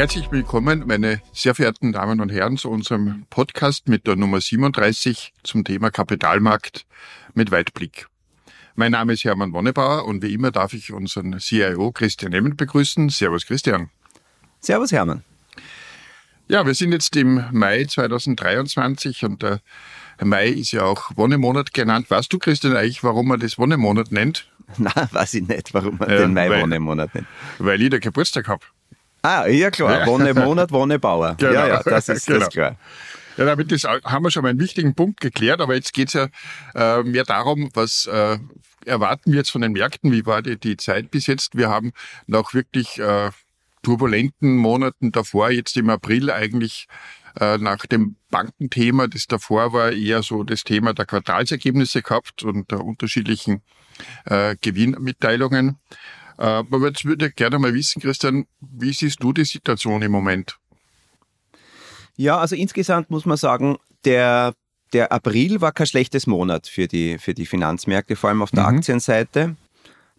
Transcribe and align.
Herzlich 0.00 0.32
willkommen, 0.32 0.84
meine 0.86 1.20
sehr 1.30 1.54
verehrten 1.54 1.92
Damen 1.92 2.22
und 2.22 2.32
Herren, 2.32 2.56
zu 2.56 2.70
unserem 2.70 3.26
Podcast 3.28 3.86
mit 3.86 4.06
der 4.06 4.16
Nummer 4.16 4.40
37 4.40 5.34
zum 5.42 5.62
Thema 5.62 5.90
Kapitalmarkt 5.90 6.86
mit 7.34 7.50
Weitblick. 7.50 8.06
Mein 8.76 8.92
Name 8.92 9.12
ist 9.12 9.24
Hermann 9.24 9.52
Wonnebauer 9.52 10.06
und 10.06 10.22
wie 10.22 10.32
immer 10.32 10.52
darf 10.52 10.72
ich 10.72 10.90
unseren 10.94 11.38
CIO 11.38 11.92
Christian 11.92 12.32
Emmend 12.32 12.56
begrüßen. 12.56 13.10
Servus 13.10 13.44
Christian. 13.44 13.90
Servus 14.60 14.90
Hermann. 14.90 15.22
Ja, 16.48 16.64
wir 16.64 16.72
sind 16.72 16.92
jetzt 16.92 17.14
im 17.16 17.44
Mai 17.52 17.84
2023 17.84 19.26
und 19.26 19.42
der 19.42 19.60
Mai 20.22 20.48
ist 20.48 20.72
ja 20.72 20.84
auch 20.84 21.10
Wonnemonat 21.14 21.74
genannt. 21.74 22.10
Weißt 22.10 22.32
du, 22.32 22.38
Christian, 22.38 22.74
eigentlich, 22.74 23.04
warum 23.04 23.28
man 23.28 23.38
das 23.38 23.58
Wonnemonat 23.58 24.12
nennt? 24.12 24.48
Na, 24.78 24.92
weiß 25.12 25.34
ich 25.34 25.46
nicht, 25.46 25.74
warum 25.74 25.98
man 25.98 26.08
ja, 26.08 26.20
den 26.20 26.32
Mai 26.32 26.48
Wonnemonat 26.48 27.14
nennt. 27.14 27.26
Weil 27.58 27.82
ich 27.82 27.90
da 27.90 27.98
Geburtstag 27.98 28.48
habe. 28.48 28.64
Ah, 29.22 29.46
ja 29.46 29.70
klar, 29.70 30.06
Wonnemonat, 30.06 30.70
Wonnebauer. 30.70 31.36
Genau. 31.38 31.52
Ja, 31.52 31.68
ja, 31.68 31.82
das 31.82 32.08
ist, 32.08 32.26
genau. 32.26 32.40
das 32.40 32.48
klar. 32.50 32.76
Ja, 33.36 33.44
damit 33.44 33.72
das, 33.72 33.84
haben 33.84 34.24
wir 34.24 34.30
schon 34.30 34.42
mal 34.42 34.50
einen 34.50 34.60
wichtigen 34.60 34.94
Punkt 34.94 35.20
geklärt, 35.20 35.60
aber 35.60 35.74
jetzt 35.74 35.92
geht's 35.92 36.14
ja 36.14 36.28
äh, 36.74 37.02
mehr 37.02 37.24
darum, 37.24 37.70
was 37.74 38.06
äh, 38.06 38.38
erwarten 38.84 39.32
wir 39.32 39.38
jetzt 39.38 39.50
von 39.50 39.62
den 39.62 39.72
Märkten, 39.72 40.12
wie 40.12 40.26
war 40.26 40.42
die, 40.42 40.58
die 40.58 40.76
Zeit 40.76 41.10
bis 41.10 41.26
jetzt? 41.26 41.56
Wir 41.56 41.68
haben 41.68 41.92
nach 42.26 42.54
wirklich 42.54 42.98
äh, 42.98 43.30
turbulenten 43.82 44.56
Monaten 44.56 45.12
davor, 45.12 45.50
jetzt 45.50 45.76
im 45.76 45.90
April 45.90 46.30
eigentlich 46.30 46.86
äh, 47.38 47.58
nach 47.58 47.86
dem 47.86 48.16
Bankenthema, 48.30 49.06
das 49.06 49.26
davor 49.26 49.72
war, 49.72 49.92
eher 49.92 50.22
so 50.22 50.42
das 50.42 50.64
Thema 50.64 50.92
der 50.92 51.06
Quartalsergebnisse 51.06 52.02
gehabt 52.02 52.42
und 52.42 52.70
der 52.70 52.80
unterschiedlichen 52.80 53.62
äh, 54.24 54.56
Gewinnmitteilungen. 54.60 55.78
Äh, 56.40 56.44
aber 56.44 56.86
jetzt 56.86 57.04
würde 57.04 57.26
ich 57.26 57.36
gerne 57.36 57.58
mal 57.58 57.74
wissen, 57.74 58.00
Christian, 58.00 58.46
wie 58.60 58.94
siehst 58.94 59.22
du 59.22 59.32
die 59.32 59.44
Situation 59.44 60.00
im 60.00 60.10
Moment? 60.10 60.58
Ja, 62.16 62.38
also 62.38 62.56
insgesamt 62.56 63.10
muss 63.10 63.26
man 63.26 63.36
sagen, 63.36 63.76
der, 64.06 64.54
der 64.94 65.12
April 65.12 65.60
war 65.60 65.72
kein 65.72 65.86
schlechtes 65.86 66.26
Monat 66.26 66.66
für 66.66 66.88
die, 66.88 67.18
für 67.18 67.34
die 67.34 67.44
Finanzmärkte, 67.44 68.16
vor 68.16 68.30
allem 68.30 68.40
auf 68.40 68.52
der 68.52 68.62
mhm. 68.62 68.78
Aktienseite. 68.78 69.56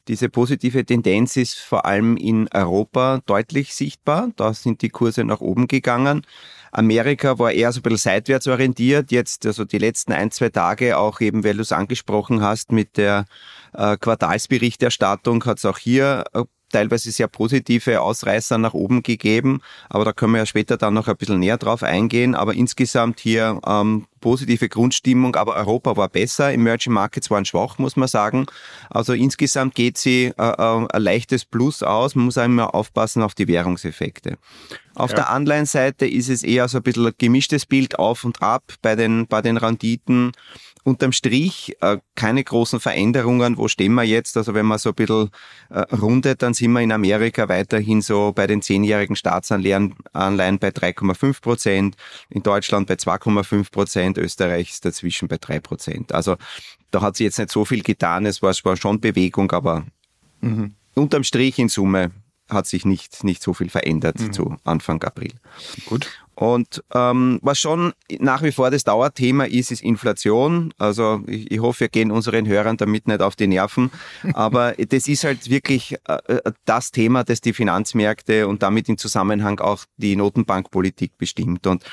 Diese 0.08 0.30
positive 0.30 0.86
Tendenz 0.86 1.38
ist 1.38 1.60
vor 1.60 1.86
allem 1.86 2.18
in 2.18 2.48
Europa 2.54 3.22
deutlich 3.26 3.74
sichtbar. 3.74 4.32
Da 4.36 4.54
sind 4.54 4.82
die 4.82 4.90
Kurse 4.90 5.24
nach 5.24 5.42
oben 5.42 5.68
gegangen. 5.68 6.26
Amerika 6.72 7.38
war 7.38 7.52
eher 7.52 7.72
so 7.72 7.80
ein 7.80 7.84
bisschen 7.84 7.98
seitwärts 7.98 8.48
orientiert. 8.48 9.12
Jetzt, 9.12 9.46
also 9.46 9.66
die 9.66 9.78
letzten 9.78 10.14
ein, 10.14 10.32
zwei 10.32 10.50
Tage 10.50 10.98
auch 10.98 11.22
eben, 11.22 11.44
weil 11.44 11.56
du 11.56 11.62
es 11.62 11.72
angesprochen 11.72 12.42
hast, 12.42 12.72
mit 12.72 12.98
der 12.98 13.26
äh, 13.74 13.98
Quartalsberichterstattung 13.98 15.44
hat 15.46 15.58
es 15.58 15.66
auch 15.66 15.78
hier 15.78 16.24
äh, 16.34 16.44
teilweise 16.72 17.12
sehr 17.12 17.28
positive 17.28 18.02
Ausreißer 18.02 18.58
nach 18.58 18.74
oben 18.74 19.04
gegeben, 19.04 19.62
aber 19.90 20.06
da 20.06 20.14
können 20.14 20.34
wir 20.34 20.40
ja 20.40 20.46
später 20.46 20.78
dann 20.78 20.94
noch 20.94 21.08
ein 21.08 21.18
bisschen 21.18 21.40
näher 21.40 21.58
drauf 21.58 21.84
eingehen. 21.84 22.34
Aber 22.34 22.54
insgesamt 22.54 23.20
hier 23.20 23.60
ähm, 23.66 24.08
positive 24.22 24.70
Grundstimmung, 24.70 25.36
aber 25.36 25.56
Europa 25.56 25.98
war 25.98 26.08
besser. 26.08 26.54
Emerging 26.54 26.94
Markets 26.94 27.30
waren 27.30 27.44
schwach, 27.44 27.78
muss 27.78 27.96
man 27.98 28.08
sagen. 28.08 28.46
Also 28.90 29.14
insgesamt 29.14 29.76
geht 29.76 29.98
sie 29.98 30.32
äh, 30.38 30.42
äh, 30.42 30.88
ein 30.90 31.02
leichtes 31.02 31.44
Plus 31.44 31.84
aus. 31.84 32.16
Man 32.16 32.26
muss 32.26 32.38
einmal 32.38 32.68
aufpassen 32.68 33.22
auf 33.24 33.34
die 33.34 33.48
Währungseffekte. 33.48 34.38
Auf 34.96 35.12
ja. 35.12 35.18
der 35.18 35.30
Anleihenseite 35.30 36.06
ist 36.06 36.30
es 36.30 36.44
eher 36.44 36.68
so 36.68 36.78
ein 36.78 36.84
bisschen 36.84 37.08
ein 37.08 37.14
gemischtes 37.18 37.66
Bild 37.66 37.98
auf 38.00 38.24
und 38.24 38.42
ab 38.42 38.64
bei 38.82 38.96
den, 38.96 39.28
bei 39.28 39.42
den 39.42 39.58
Renditen 39.58 40.32
unterm 40.84 41.12
Strich 41.12 41.76
äh, 41.82 41.98
keine 42.16 42.44
großen 42.44 42.80
Veränderungen. 42.80 43.58
Wo 43.58 43.68
stehen 43.68 43.94
wir 43.94 44.04
jetzt? 44.04 44.36
Also 44.38 44.54
wenn 44.54 44.66
man 44.66 44.80
so 44.80 44.90
ein 44.90 44.96
bisschen 44.96 45.30
äh, 45.70 45.80
rundet, 45.96 46.42
dann 46.42 46.54
sind 46.54 46.72
wir 46.72 46.82
in 46.82 46.92
Amerika 46.92 47.48
weiterhin 47.50 48.02
so 48.02 48.32
bei 48.34 48.48
den 48.48 48.62
zehnjährigen 48.62 49.16
Staatsanleihen 49.16 49.96
Anleihen 50.14 50.60
bei 50.60 50.70
3,5 50.70 51.42
Prozent, 51.42 51.96
in 52.30 52.44
Deutschland 52.44 52.88
bei 52.88 52.96
2,5 52.96 53.72
Prozent, 53.72 54.11
Österreich 54.18 54.70
ist 54.70 54.86
dazwischen 54.86 55.28
bei 55.28 55.38
3 55.38 55.60
Prozent. 55.60 56.14
Also 56.14 56.38
da 56.92 57.02
hat 57.02 57.18
sich 57.18 57.26
jetzt 57.26 57.40
nicht 57.40 57.52
so 57.52 57.66
viel 57.66 57.84
getan. 57.84 58.26
Es 58.26 58.42
war, 58.42 58.54
zwar 58.54 58.78
schon 58.78 59.00
Bewegung, 59.00 59.52
aber 59.52 59.86
mhm. 60.42 60.76
unterm 60.94 61.24
Strich 61.24 61.60
in 61.60 61.70
Summe 61.70 62.12
hat 62.50 62.68
sich 62.68 62.86
nicht, 62.86 63.24
nicht 63.24 63.42
so 63.42 63.54
viel 63.54 63.70
verändert 63.70 64.20
mhm. 64.20 64.34
zu 64.34 64.58
Anfang 64.64 65.02
April. 65.04 65.32
Gut. 65.86 66.10
Und 66.36 66.84
ähm, 66.94 67.40
was 67.44 67.60
schon 67.60 67.94
nach 68.20 68.42
wie 68.42 68.52
vor 68.52 68.72
das 68.72 68.84
Dauerthema 68.84 69.44
ist, 69.44 69.70
ist 69.72 69.84
Inflation. 69.84 70.74
Also 70.78 71.22
ich, 71.28 71.52
ich 71.52 71.60
hoffe, 71.60 71.82
wir 71.82 71.90
gehen 71.90 72.10
unseren 72.10 72.48
Hörern 72.48 72.78
damit 72.78 73.08
nicht 73.08 73.22
auf 73.22 73.36
die 73.36 73.48
Nerven. 73.48 73.92
Aber 74.34 74.74
das 74.90 75.08
ist 75.08 75.24
halt 75.24 75.50
wirklich 75.50 75.98
äh, 76.08 76.18
äh, 76.34 76.52
das 76.66 76.92
Thema, 76.92 77.24
das 77.24 77.42
die 77.42 77.54
Finanzmärkte 77.54 78.48
und 78.48 78.64
damit 78.64 78.90
in 78.90 78.98
Zusammenhang 78.98 79.60
auch 79.60 79.86
die 79.98 80.16
Notenbankpolitik 80.16 81.18
bestimmt. 81.18 81.68
Und 81.68 81.84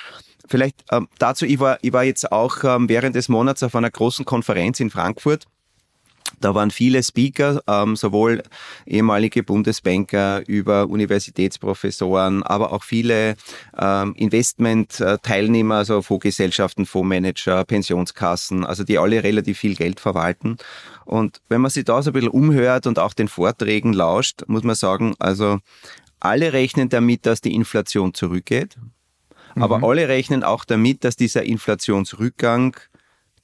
vielleicht 0.48 0.84
ähm, 0.90 1.08
dazu, 1.18 1.46
ich 1.46 1.60
war, 1.60 1.78
ich 1.82 1.92
war 1.92 2.04
jetzt 2.04 2.32
auch 2.32 2.64
ähm, 2.64 2.88
während 2.88 3.14
des 3.14 3.28
Monats 3.28 3.62
auf 3.62 3.74
einer 3.74 3.90
großen 3.90 4.24
Konferenz 4.24 4.80
in 4.80 4.90
Frankfurt 4.90 5.46
da 6.40 6.54
waren 6.54 6.70
viele 6.70 7.02
Speaker, 7.02 7.62
ähm, 7.66 7.96
sowohl 7.96 8.42
ehemalige 8.86 9.42
Bundesbanker 9.42 10.46
über 10.46 10.88
Universitätsprofessoren, 10.88 12.42
aber 12.42 12.72
auch 12.72 12.84
viele 12.84 13.36
ähm, 13.78 14.14
Investment-Teilnehmer, 14.14 15.76
also 15.76 16.02
Fondsgesellschaften, 16.02 16.86
Fondsmanager, 16.86 17.64
Pensionskassen, 17.64 18.64
also 18.64 18.84
die 18.84 18.98
alle 18.98 19.22
relativ 19.24 19.58
viel 19.58 19.74
Geld 19.74 20.00
verwalten. 20.00 20.56
Und 21.04 21.40
wenn 21.48 21.60
man 21.60 21.70
sich 21.70 21.84
da 21.84 22.02
so 22.02 22.10
ein 22.10 22.14
bisschen 22.14 22.28
umhört 22.28 22.86
und 22.86 22.98
auch 22.98 23.14
den 23.14 23.28
Vorträgen 23.28 23.92
lauscht, 23.92 24.42
muss 24.46 24.62
man 24.62 24.76
sagen, 24.76 25.14
also 25.18 25.58
alle 26.20 26.52
rechnen 26.52 26.88
damit, 26.88 27.26
dass 27.26 27.40
die 27.40 27.54
Inflation 27.54 28.12
zurückgeht. 28.14 28.76
Aber 29.62 29.78
mhm. 29.78 29.84
alle 29.84 30.08
rechnen 30.08 30.44
auch 30.44 30.64
damit, 30.64 31.04
dass 31.04 31.16
dieser 31.16 31.42
Inflationsrückgang 31.42 32.76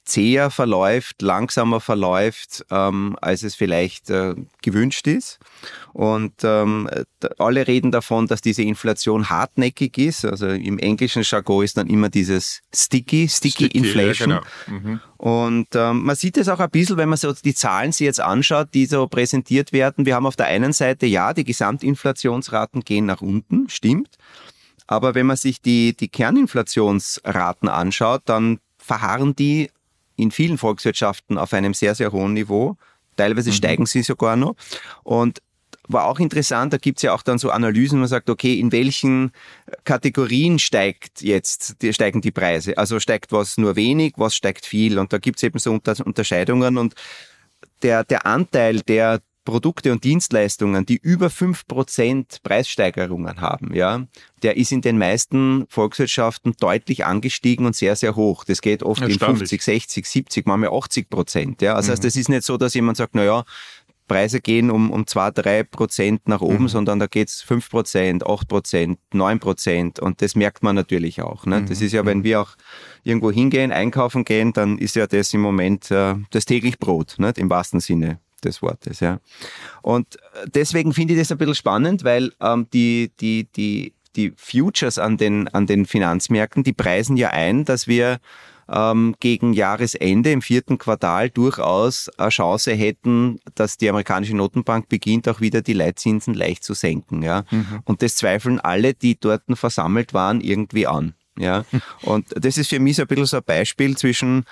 zäher 0.05 0.51
verläuft, 0.51 1.21
langsamer 1.21 1.81
verläuft, 1.81 2.63
ähm, 2.69 3.17
als 3.21 3.43
es 3.43 3.55
vielleicht 3.55 4.09
äh, 4.11 4.35
gewünscht 4.61 5.07
ist. 5.07 5.39
Und 5.93 6.33
ähm, 6.43 6.89
alle 7.39 7.67
reden 7.67 7.91
davon, 7.91 8.27
dass 8.27 8.41
diese 8.41 8.61
Inflation 8.61 9.29
hartnäckig 9.29 9.97
ist. 9.97 10.23
Also 10.23 10.47
im 10.47 10.77
englischen 10.77 11.23
Jargon 11.23 11.63
ist 11.63 11.77
dann 11.77 11.87
immer 11.87 12.09
dieses 12.09 12.61
Sticky, 12.73 13.27
Sticky, 13.27 13.65
Sticky 13.65 13.77
Inflation. 13.79 14.29
Ja, 14.29 14.41
genau. 14.65 14.79
mhm. 14.79 14.99
Und 15.17 15.67
ähm, 15.73 16.03
man 16.03 16.15
sieht 16.15 16.37
es 16.37 16.49
auch 16.49 16.59
ein 16.59 16.69
bisschen, 16.69 16.97
wenn 16.97 17.09
man 17.09 17.17
so 17.17 17.33
die 17.33 17.55
Zahlen 17.55 17.91
sich 17.91 18.05
jetzt 18.05 18.21
anschaut, 18.21 18.69
die 18.73 18.85
so 18.85 19.07
präsentiert 19.07 19.73
werden. 19.73 20.05
Wir 20.05 20.15
haben 20.15 20.27
auf 20.27 20.35
der 20.35 20.47
einen 20.47 20.73
Seite, 20.73 21.07
ja, 21.07 21.33
die 21.33 21.45
Gesamtinflationsraten 21.45 22.81
gehen 22.81 23.05
nach 23.05 23.21
unten, 23.21 23.69
stimmt. 23.69 24.17
Aber 24.87 25.15
wenn 25.15 25.25
man 25.25 25.37
sich 25.37 25.61
die, 25.61 25.95
die 25.95 26.07
Kerninflationsraten 26.07 27.69
anschaut, 27.69 28.23
dann 28.25 28.59
verharren 28.77 29.35
die 29.35 29.71
in 30.15 30.31
vielen 30.31 30.57
Volkswirtschaften 30.57 31.37
auf 31.37 31.53
einem 31.53 31.73
sehr, 31.73 31.95
sehr 31.95 32.11
hohen 32.11 32.33
Niveau. 32.33 32.77
Teilweise 33.17 33.49
mhm. 33.49 33.55
steigen 33.55 33.85
sie 33.85 34.03
sogar 34.03 34.35
noch. 34.35 34.55
Und 35.03 35.41
war 35.87 36.05
auch 36.05 36.19
interessant, 36.19 36.73
da 36.73 36.77
gibt's 36.77 37.03
ja 37.03 37.13
auch 37.13 37.21
dann 37.21 37.37
so 37.37 37.51
Analysen, 37.51 37.99
man 37.99 38.07
sagt, 38.07 38.29
okay, 38.29 38.59
in 38.59 38.71
welchen 38.71 39.31
Kategorien 39.83 40.57
steigt 40.57 41.21
jetzt, 41.21 41.81
die, 41.81 41.93
steigen 41.93 42.21
die 42.21 42.31
Preise? 42.31 42.77
Also 42.77 42.99
steigt 42.99 43.31
was 43.31 43.57
nur 43.57 43.75
wenig, 43.75 44.13
was 44.17 44.35
steigt 44.35 44.65
viel? 44.65 44.97
Und 44.97 45.13
da 45.13 45.19
gibt's 45.19 45.43
eben 45.43 45.59
so 45.59 45.71
Unterscheidungen 46.03 46.77
und 46.77 46.95
der, 47.83 48.03
der 48.03 48.25
Anteil 48.25 48.81
der 48.81 49.21
Produkte 49.45 49.91
und 49.91 50.03
Dienstleistungen, 50.03 50.85
die 50.85 50.97
über 50.97 51.29
fünf 51.29 51.67
Prozent 51.67 52.41
Preissteigerungen 52.43 53.39
haben, 53.39 53.73
ja, 53.73 54.05
der 54.43 54.57
ist 54.57 54.71
in 54.71 54.81
den 54.81 54.97
meisten 54.97 55.65
Volkswirtschaften 55.69 56.55
deutlich 56.59 57.05
angestiegen 57.05 57.65
und 57.65 57.75
sehr, 57.75 57.95
sehr 57.95 58.15
hoch. 58.15 58.43
Das 58.43 58.61
geht 58.61 58.83
oft 58.83 59.01
in 59.01 59.17
50, 59.17 59.61
60, 59.61 60.05
70, 60.05 60.45
manchmal 60.47 60.77
80 60.77 61.09
Prozent. 61.09 61.61
Ja. 61.61 61.75
Also 61.75 61.93
mhm. 61.93 62.01
das 62.01 62.15
ist 62.15 62.27
nicht 62.27 62.43
so, 62.43 62.57
dass 62.57 62.73
jemand 62.73 62.97
sagt, 62.97 63.15
na 63.15 63.23
ja, 63.23 63.43
Preise 64.07 64.39
gehen 64.39 64.69
um, 64.69 64.91
um 64.91 65.07
zwei, 65.07 65.31
drei 65.31 65.63
Prozent 65.63 66.27
nach 66.27 66.41
oben, 66.41 66.63
mhm. 66.63 66.67
sondern 66.67 66.99
da 66.99 67.07
geht's 67.07 67.41
fünf 67.41 67.69
Prozent, 67.69 68.25
acht 68.25 68.47
Prozent, 68.47 68.99
neun 69.13 69.39
Prozent 69.39 69.99
und 69.99 70.21
das 70.21 70.35
merkt 70.35 70.63
man 70.63 70.75
natürlich 70.75 71.21
auch. 71.21 71.45
Ne? 71.45 71.61
Mhm. 71.61 71.65
Das 71.67 71.81
ist 71.81 71.91
ja, 71.91 72.05
wenn 72.05 72.19
mhm. 72.19 72.23
wir 72.23 72.41
auch 72.41 72.55
irgendwo 73.03 73.31
hingehen, 73.31 73.71
einkaufen 73.71 74.25
gehen, 74.25 74.53
dann 74.53 74.77
ist 74.77 74.95
ja 74.95 75.07
das 75.07 75.33
im 75.33 75.41
Moment 75.41 75.89
äh, 75.91 76.15
das 76.31 76.45
täglich 76.45 76.77
Brot, 76.77 77.15
ne? 77.17 77.33
im 77.37 77.49
wahrsten 77.49 77.79
Sinne 77.79 78.19
des 78.45 78.61
Wortes. 78.61 78.99
Ja. 78.99 79.19
Und 79.81 80.17
deswegen 80.45 80.93
finde 80.93 81.13
ich 81.13 81.19
das 81.19 81.31
ein 81.31 81.37
bisschen 81.37 81.55
spannend, 81.55 82.03
weil 82.03 82.31
ähm, 82.39 82.67
die, 82.73 83.11
die, 83.19 83.47
die, 83.55 83.93
die 84.15 84.33
Futures 84.37 84.97
an 84.97 85.17
den, 85.17 85.47
an 85.49 85.67
den 85.67 85.85
Finanzmärkten, 85.85 86.63
die 86.63 86.73
preisen 86.73 87.17
ja 87.17 87.29
ein, 87.29 87.65
dass 87.65 87.87
wir 87.87 88.19
ähm, 88.67 89.15
gegen 89.19 89.53
Jahresende 89.53 90.31
im 90.31 90.41
vierten 90.41 90.77
Quartal 90.77 91.29
durchaus 91.29 92.09
eine 92.17 92.29
Chance 92.29 92.73
hätten, 92.73 93.39
dass 93.53 93.77
die 93.77 93.89
amerikanische 93.89 94.35
Notenbank 94.35 94.89
beginnt, 94.89 95.27
auch 95.27 95.41
wieder 95.41 95.61
die 95.61 95.73
Leitzinsen 95.73 96.33
leicht 96.33 96.63
zu 96.63 96.73
senken. 96.73 97.21
Ja? 97.21 97.43
Mhm. 97.51 97.81
Und 97.85 98.01
das 98.01 98.15
zweifeln 98.15 98.59
alle, 98.59 98.93
die 98.93 99.19
dort 99.19 99.43
versammelt 99.53 100.13
waren, 100.13 100.41
irgendwie 100.41 100.87
an. 100.87 101.13
Ja? 101.37 101.65
Und 102.01 102.27
das 102.35 102.57
ist 102.57 102.69
für 102.69 102.79
mich 102.79 102.95
so 102.95 103.03
ein 103.03 103.07
bisschen 103.07 103.25
so 103.25 103.37
ein 103.37 103.43
Beispiel 103.43 103.95
zwischen 103.97 104.45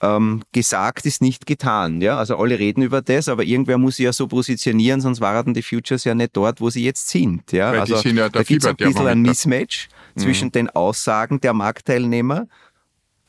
ähm, 0.00 0.42
gesagt 0.52 1.06
ist 1.06 1.22
nicht 1.22 1.46
getan. 1.46 2.00
Ja? 2.00 2.18
Also 2.18 2.36
alle 2.36 2.58
reden 2.58 2.82
über 2.82 3.02
das, 3.02 3.28
aber 3.28 3.44
irgendwer 3.44 3.78
muss 3.78 3.96
sich 3.96 4.04
ja 4.04 4.12
so 4.12 4.26
positionieren, 4.26 5.00
sonst 5.00 5.20
waren 5.20 5.54
die 5.54 5.62
Futures 5.62 6.04
ja 6.04 6.14
nicht 6.14 6.36
dort, 6.36 6.60
wo 6.60 6.70
sie 6.70 6.84
jetzt 6.84 7.08
sind. 7.08 7.52
Ja? 7.52 7.72
Weil 7.72 7.80
also 7.80 7.96
sind 7.96 8.16
ja 8.16 8.28
da 8.28 8.42
gibt 8.42 8.62
es 8.62 8.68
ein 8.68 8.76
bisschen 8.76 9.06
ein 9.06 9.22
Mismatch 9.22 9.88
mhm. 10.14 10.20
zwischen 10.20 10.52
den 10.52 10.70
Aussagen 10.70 11.40
der 11.40 11.54
Marktteilnehmer 11.54 12.46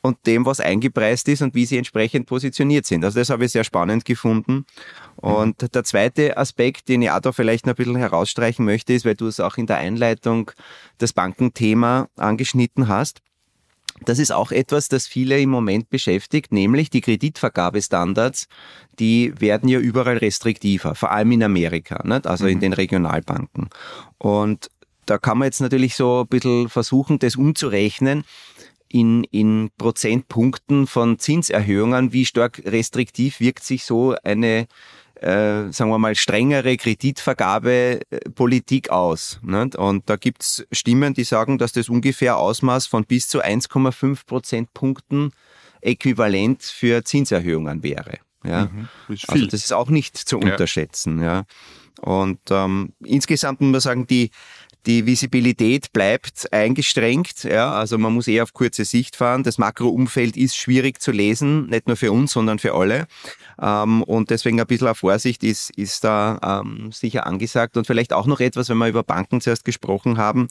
und 0.05 0.27
dem, 0.27 0.45
was 0.45 0.59
eingepreist 0.59 1.27
ist 1.29 1.41
und 1.41 1.55
wie 1.55 1.65
sie 1.65 1.77
entsprechend 1.77 2.27
positioniert 2.27 2.85
sind. 2.85 3.03
Also 3.03 3.19
das 3.19 3.31
habe 3.31 3.45
ich 3.45 3.51
sehr 3.51 3.63
spannend 3.63 4.05
gefunden. 4.05 4.65
Und 5.15 5.61
mhm. 5.61 5.71
der 5.71 5.83
zweite 5.83 6.37
Aspekt, 6.37 6.89
den 6.89 7.01
ich 7.01 7.09
auch 7.09 7.19
da 7.19 7.31
vielleicht 7.31 7.65
noch 7.65 7.73
ein 7.73 7.77
bisschen 7.77 7.95
herausstreichen 7.95 8.65
möchte, 8.65 8.93
ist, 8.93 9.05
weil 9.05 9.15
du 9.15 9.27
es 9.27 9.39
auch 9.39 9.57
in 9.57 9.65
der 9.65 9.77
Einleitung 9.77 10.51
das 10.99 11.13
Bankenthema 11.13 12.07
angeschnitten 12.17 12.87
hast. 12.87 13.21
Das 14.01 14.19
ist 14.19 14.31
auch 14.31 14.51
etwas, 14.51 14.89
das 14.89 15.07
viele 15.07 15.39
im 15.39 15.49
Moment 15.49 15.89
beschäftigt, 15.89 16.51
nämlich 16.51 16.89
die 16.89 17.01
Kreditvergabestandards, 17.01 18.47
die 18.99 19.33
werden 19.39 19.69
ja 19.69 19.79
überall 19.79 20.17
restriktiver, 20.17 20.95
vor 20.95 21.11
allem 21.11 21.31
in 21.31 21.43
Amerika, 21.43 22.05
nicht? 22.05 22.27
also 22.27 22.43
mhm. 22.43 22.51
in 22.51 22.59
den 22.59 22.73
Regionalbanken. 22.73 23.69
Und 24.17 24.69
da 25.05 25.17
kann 25.17 25.37
man 25.37 25.45
jetzt 25.45 25.61
natürlich 25.61 25.95
so 25.95 26.21
ein 26.21 26.27
bisschen 26.27 26.67
versuchen, 26.67 27.19
das 27.19 27.35
umzurechnen 27.35 28.25
in, 28.89 29.23
in 29.25 29.69
Prozentpunkten 29.77 30.87
von 30.87 31.19
Zinserhöhungen, 31.19 32.11
wie 32.11 32.25
stark 32.25 32.61
restriktiv 32.65 33.39
wirkt 33.39 33.63
sich 33.63 33.85
so 33.85 34.15
eine 34.23 34.67
äh, 35.21 35.71
sagen 35.71 35.89
wir 35.89 35.97
mal, 35.97 36.15
strengere 36.15 36.77
Kreditvergabepolitik 36.77 38.89
aus. 38.89 39.39
Nicht? 39.41 39.75
Und 39.75 40.09
da 40.09 40.15
gibt's 40.15 40.65
Stimmen, 40.71 41.13
die 41.13 41.23
sagen, 41.23 41.57
dass 41.57 41.71
das 41.71 41.89
ungefähr 41.89 42.37
Ausmaß 42.37 42.87
von 42.87 43.05
bis 43.05 43.27
zu 43.27 43.43
1,5 43.43 44.25
Prozentpunkten 44.25 45.31
äquivalent 45.81 46.63
für 46.63 47.03
Zinserhöhungen 47.03 47.83
wäre. 47.83 48.19
Ja? 48.43 48.65
Mhm, 48.65 48.87
das 49.07 49.29
also 49.29 49.45
das 49.45 49.63
ist 49.63 49.73
auch 49.73 49.89
nicht 49.89 50.17
zu 50.17 50.37
unterschätzen. 50.37 51.19
Ja. 51.19 51.25
ja. 51.25 51.45
Und 52.01 52.39
ähm, 52.49 52.93
insgesamt 53.03 53.61
muss 53.61 53.71
man 53.71 53.81
sagen, 53.81 54.07
die, 54.07 54.31
die 54.85 55.05
Visibilität 55.05 55.91
bleibt 55.93 56.51
eingestrengt. 56.53 57.43
Ja, 57.43 57.71
also 57.71 57.97
man 57.97 58.13
muss 58.13 58.27
eher 58.27 58.43
auf 58.43 58.53
kurze 58.53 58.85
Sicht 58.85 59.15
fahren. 59.15 59.43
Das 59.43 59.57
Makroumfeld 59.57 60.37
ist 60.37 60.55
schwierig 60.55 61.01
zu 61.01 61.11
lesen, 61.11 61.67
nicht 61.67 61.87
nur 61.87 61.97
für 61.97 62.11
uns, 62.11 62.31
sondern 62.31 62.59
für 62.59 62.73
alle. 62.73 63.07
Ähm, 63.61 64.03
und 64.03 64.29
deswegen 64.29 64.59
ein 64.59 64.67
bisschen 64.67 64.93
Vorsicht 64.95 65.43
ist, 65.43 65.71
ist 65.71 66.03
da 66.03 66.61
ähm, 66.61 66.91
sicher 66.91 67.25
angesagt. 67.25 67.77
Und 67.77 67.87
vielleicht 67.87 68.13
auch 68.13 68.27
noch 68.27 68.39
etwas, 68.39 68.69
wenn 68.69 68.77
wir 68.77 68.87
über 68.87 69.03
Banken 69.03 69.41
zuerst 69.41 69.65
gesprochen 69.65 70.17
haben, 70.17 70.47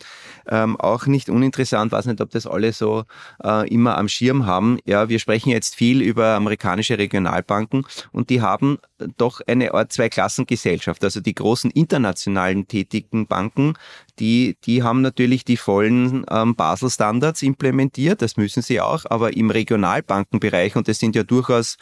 ähm, 0.49 0.77
auch 0.81 1.07
nicht 1.07 1.29
uninteressant, 1.29 1.93
weiß 1.93 2.07
nicht, 2.07 2.21
ob 2.21 2.31
das 2.31 2.47
alle 2.47 2.73
so 2.73 3.05
äh, 3.43 3.69
immer 3.69 3.97
am 3.99 4.09
Schirm 4.09 4.47
haben. 4.47 4.79
Ja, 4.85 5.09
wir 5.09 5.19
sprechen 5.19 5.51
jetzt 5.51 5.75
viel 5.75 6.03
über 6.03 6.35
amerikanische 6.35 6.99
Regionalbanken 6.99 7.87
und 8.13 8.31
die 8.31 8.41
haben 8.41 8.79
doch 9.17 9.41
eine 9.47 9.75
Art 9.75 9.93
Zweiklassengesellschaft. 9.93 11.05
Also 11.05 11.21
die 11.21 11.35
großen 11.35 11.71
internationalen 11.71 12.67
tätigen 12.67 13.27
Banken, 13.27 13.75
die, 14.19 14.57
die 14.65 14.83
haben 14.83 15.03
natürlich 15.03 15.45
die 15.45 15.57
vollen 15.57 16.25
ähm, 16.31 16.55
Basel-Standards 16.55 17.43
implementiert, 17.43 18.23
das 18.23 18.37
müssen 18.37 18.63
sie 18.63 18.81
auch, 18.81 19.05
aber 19.09 19.37
im 19.37 19.51
Regionalbankenbereich, 19.51 20.77
und 20.77 20.89
das 20.89 20.99
sind 20.99 21.17
ja 21.17 21.23
durchaus 21.23 21.77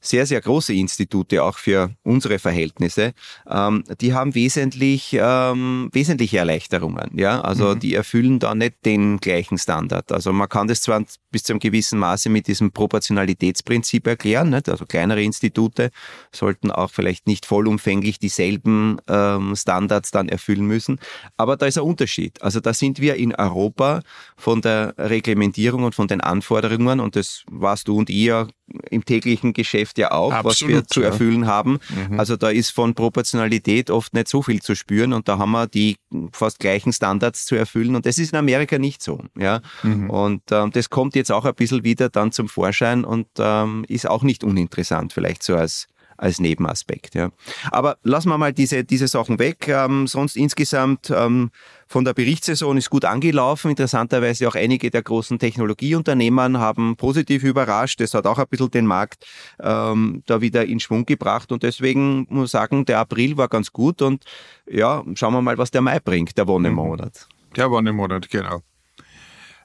sehr, 0.00 0.26
sehr 0.26 0.40
große 0.40 0.72
Institute, 0.72 1.42
auch 1.42 1.58
für 1.58 1.90
unsere 2.02 2.38
Verhältnisse, 2.38 3.12
ähm, 3.48 3.84
die 4.00 4.14
haben 4.14 4.34
wesentlich, 4.34 5.16
ähm, 5.18 5.90
wesentliche 5.92 6.38
Erleichterungen. 6.38 7.18
Ja? 7.18 7.40
Also 7.42 7.74
mhm. 7.74 7.80
die 7.80 7.94
erfüllen 7.94 8.38
da 8.38 8.54
nicht 8.54 8.84
den 8.84 9.18
gleichen 9.18 9.58
Standard. 9.58 10.10
Also 10.10 10.32
man 10.32 10.48
kann 10.48 10.68
das 10.68 10.80
zwar 10.80 11.04
bis 11.30 11.42
zu 11.42 11.52
einem 11.52 11.60
gewissen 11.60 11.98
Maße 11.98 12.30
mit 12.30 12.46
diesem 12.46 12.72
Proportionalitätsprinzip 12.72 14.06
erklären. 14.06 14.50
Nicht? 14.50 14.68
Also 14.68 14.86
kleinere 14.86 15.22
Institute 15.22 15.90
sollten 16.34 16.70
auch 16.70 16.90
vielleicht 16.90 17.26
nicht 17.26 17.44
vollumfänglich 17.44 18.18
dieselben 18.18 18.98
ähm, 19.06 19.54
Standards 19.54 20.10
dann 20.10 20.28
erfüllen 20.28 20.64
müssen. 20.64 20.98
Aber 21.36 21.56
da 21.56 21.66
ist 21.66 21.76
ein 21.76 21.84
Unterschied. 21.84 22.40
Also 22.42 22.60
da 22.60 22.72
sind 22.72 23.00
wir 23.00 23.16
in 23.16 23.34
Europa 23.34 24.00
von 24.36 24.62
der 24.62 24.94
Reglementierung 24.96 25.84
und 25.84 25.94
von 25.94 26.08
den 26.08 26.20
Anforderungen, 26.20 27.00
und 27.00 27.16
das 27.16 27.44
warst 27.50 27.88
du 27.88 27.98
und 27.98 28.08
ihr 28.08 28.48
im 28.90 29.04
täglichen 29.04 29.52
Geschäft 29.52 29.89
ja 29.98 30.12
auch, 30.12 30.32
Absolut, 30.32 30.52
was 30.52 30.68
wir 30.68 30.86
zu 30.86 31.02
erfüllen 31.02 31.46
haben. 31.46 31.78
Mhm. 32.08 32.18
Also 32.18 32.36
da 32.36 32.50
ist 32.50 32.70
von 32.70 32.94
Proportionalität 32.94 33.90
oft 33.90 34.14
nicht 34.14 34.28
so 34.28 34.42
viel 34.42 34.62
zu 34.62 34.74
spüren 34.74 35.12
und 35.12 35.28
da 35.28 35.38
haben 35.38 35.52
wir 35.52 35.66
die 35.66 35.96
fast 36.32 36.58
gleichen 36.58 36.92
Standards 36.92 37.46
zu 37.46 37.54
erfüllen 37.54 37.96
und 37.96 38.06
das 38.06 38.18
ist 38.18 38.32
in 38.32 38.38
Amerika 38.38 38.78
nicht 38.78 39.02
so. 39.02 39.22
Ja? 39.36 39.60
Mhm. 39.82 40.10
Und 40.10 40.42
ähm, 40.50 40.70
das 40.72 40.90
kommt 40.90 41.14
jetzt 41.14 41.32
auch 41.32 41.44
ein 41.44 41.54
bisschen 41.54 41.84
wieder 41.84 42.08
dann 42.08 42.32
zum 42.32 42.48
Vorschein 42.48 43.04
und 43.04 43.26
ähm, 43.38 43.84
ist 43.88 44.08
auch 44.08 44.22
nicht 44.22 44.44
uninteressant 44.44 45.12
vielleicht 45.12 45.42
so 45.42 45.56
als 45.56 45.86
als 46.20 46.38
Nebenaspekt. 46.38 47.14
Ja. 47.14 47.30
Aber 47.70 47.96
lassen 48.02 48.28
wir 48.28 48.38
mal 48.38 48.52
diese, 48.52 48.84
diese 48.84 49.08
Sachen 49.08 49.38
weg. 49.38 49.68
Ähm, 49.68 50.06
sonst 50.06 50.36
insgesamt 50.36 51.10
ähm, 51.10 51.50
von 51.86 52.04
der 52.04 52.14
Berichtssaison 52.14 52.76
ist 52.76 52.90
gut 52.90 53.04
angelaufen. 53.04 53.70
Interessanterweise 53.70 54.46
auch 54.46 54.54
einige 54.54 54.90
der 54.90 55.02
großen 55.02 55.38
Technologieunternehmen 55.38 56.58
haben 56.58 56.96
positiv 56.96 57.42
überrascht. 57.42 58.00
Das 58.00 58.14
hat 58.14 58.26
auch 58.26 58.38
ein 58.38 58.46
bisschen 58.48 58.70
den 58.70 58.86
Markt 58.86 59.26
ähm, 59.60 60.22
da 60.26 60.40
wieder 60.40 60.64
in 60.66 60.78
Schwung 60.78 61.06
gebracht. 61.06 61.52
Und 61.52 61.62
deswegen 61.62 62.26
muss 62.28 62.48
ich 62.48 62.52
sagen, 62.52 62.84
der 62.84 62.98
April 62.98 63.36
war 63.36 63.48
ganz 63.48 63.72
gut. 63.72 64.02
Und 64.02 64.24
ja, 64.70 65.02
schauen 65.14 65.32
wir 65.32 65.42
mal, 65.42 65.58
was 65.58 65.70
der 65.70 65.80
Mai 65.80 66.00
bringt, 66.00 66.36
der 66.36 66.46
Wonnemonat. 66.46 67.26
Der 67.56 67.70
Wonnemonat, 67.70 68.28
genau. 68.28 68.62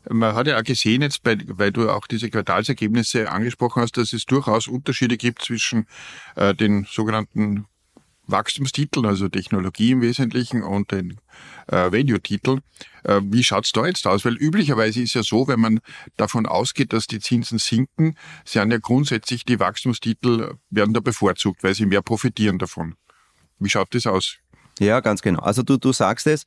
Man 0.09 0.35
hat 0.35 0.47
ja 0.47 0.57
auch 0.57 0.63
gesehen 0.63 1.01
jetzt, 1.01 1.23
bei, 1.23 1.37
weil 1.47 1.71
du 1.71 1.89
auch 1.89 2.07
diese 2.07 2.29
Quartalsergebnisse 2.29 3.31
angesprochen 3.31 3.81
hast, 3.81 3.97
dass 3.97 4.13
es 4.13 4.25
durchaus 4.25 4.67
Unterschiede 4.67 5.17
gibt 5.17 5.41
zwischen 5.43 5.87
äh, 6.35 6.53
den 6.53 6.85
sogenannten 6.89 7.65
Wachstumstiteln, 8.27 9.05
also 9.05 9.29
Technologie 9.29 9.91
im 9.91 10.01
Wesentlichen 10.01 10.63
und 10.63 10.91
den 10.91 11.17
äh, 11.67 11.91
Value-Titeln. 11.91 12.61
Äh, 13.03 13.21
wie 13.23 13.43
schaut's 13.43 13.71
da 13.71 13.85
jetzt 13.85 14.07
aus? 14.07 14.25
Weil 14.25 14.35
üblicherweise 14.35 15.01
ist 15.01 15.13
ja 15.13 15.23
so, 15.23 15.47
wenn 15.47 15.59
man 15.59 15.79
davon 16.17 16.45
ausgeht, 16.45 16.93
dass 16.93 17.07
die 17.07 17.19
Zinsen 17.19 17.59
sinken, 17.59 18.15
sind 18.43 18.71
ja 18.71 18.77
grundsätzlich 18.77 19.45
die 19.45 19.59
Wachstumstitel 19.59 20.55
werden 20.69 20.93
da 20.93 20.99
bevorzugt, 20.99 21.63
weil 21.63 21.75
sie 21.75 21.85
mehr 21.85 22.01
profitieren 22.01 22.57
davon. 22.57 22.95
Wie 23.59 23.69
schaut 23.69 23.93
das 23.95 24.07
aus? 24.07 24.37
Ja, 24.79 24.99
ganz 24.99 25.21
genau. 25.21 25.39
Also 25.39 25.63
du, 25.63 25.77
du 25.77 25.93
sagst 25.93 26.27
es, 26.27 26.45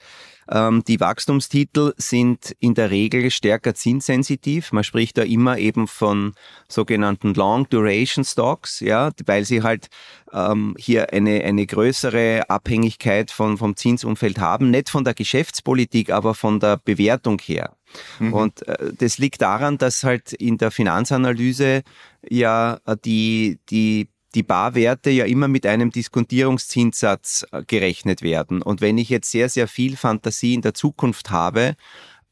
ähm, 0.50 0.82
die 0.86 1.00
Wachstumstitel 1.00 1.94
sind 1.96 2.54
in 2.58 2.74
der 2.74 2.90
Regel 2.90 3.30
stärker 3.30 3.74
zinssensitiv. 3.74 4.72
Man 4.72 4.84
spricht 4.84 5.16
da 5.18 5.22
immer 5.22 5.58
eben 5.58 5.88
von 5.88 6.34
sogenannten 6.68 7.34
Long 7.34 7.68
Duration 7.68 8.24
Stocks, 8.24 8.80
ja, 8.80 9.10
weil 9.24 9.44
sie 9.44 9.62
halt 9.62 9.88
ähm, 10.32 10.74
hier 10.78 11.12
eine, 11.12 11.42
eine 11.42 11.66
größere 11.66 12.48
Abhängigkeit 12.48 13.30
von, 13.30 13.56
vom 13.56 13.76
Zinsumfeld 13.76 14.38
haben. 14.38 14.70
Nicht 14.70 14.90
von 14.90 15.04
der 15.04 15.14
Geschäftspolitik, 15.14 16.10
aber 16.10 16.34
von 16.34 16.60
der 16.60 16.76
Bewertung 16.76 17.38
her. 17.40 17.76
Mhm. 18.18 18.32
Und 18.34 18.68
äh, 18.68 18.92
das 18.96 19.18
liegt 19.18 19.40
daran, 19.40 19.78
dass 19.78 20.04
halt 20.04 20.34
in 20.34 20.58
der 20.58 20.70
Finanzanalyse 20.70 21.82
ja 22.28 22.78
die, 23.04 23.58
die 23.70 24.08
die 24.34 24.42
Barwerte 24.42 25.10
ja 25.10 25.24
immer 25.24 25.48
mit 25.48 25.66
einem 25.66 25.90
Diskontierungszinssatz 25.90 27.46
äh, 27.52 27.62
gerechnet 27.66 28.22
werden. 28.22 28.62
Und 28.62 28.80
wenn 28.80 28.98
ich 28.98 29.08
jetzt 29.08 29.30
sehr, 29.30 29.48
sehr 29.48 29.68
viel 29.68 29.96
Fantasie 29.96 30.54
in 30.54 30.62
der 30.62 30.74
Zukunft 30.74 31.30
habe, 31.30 31.76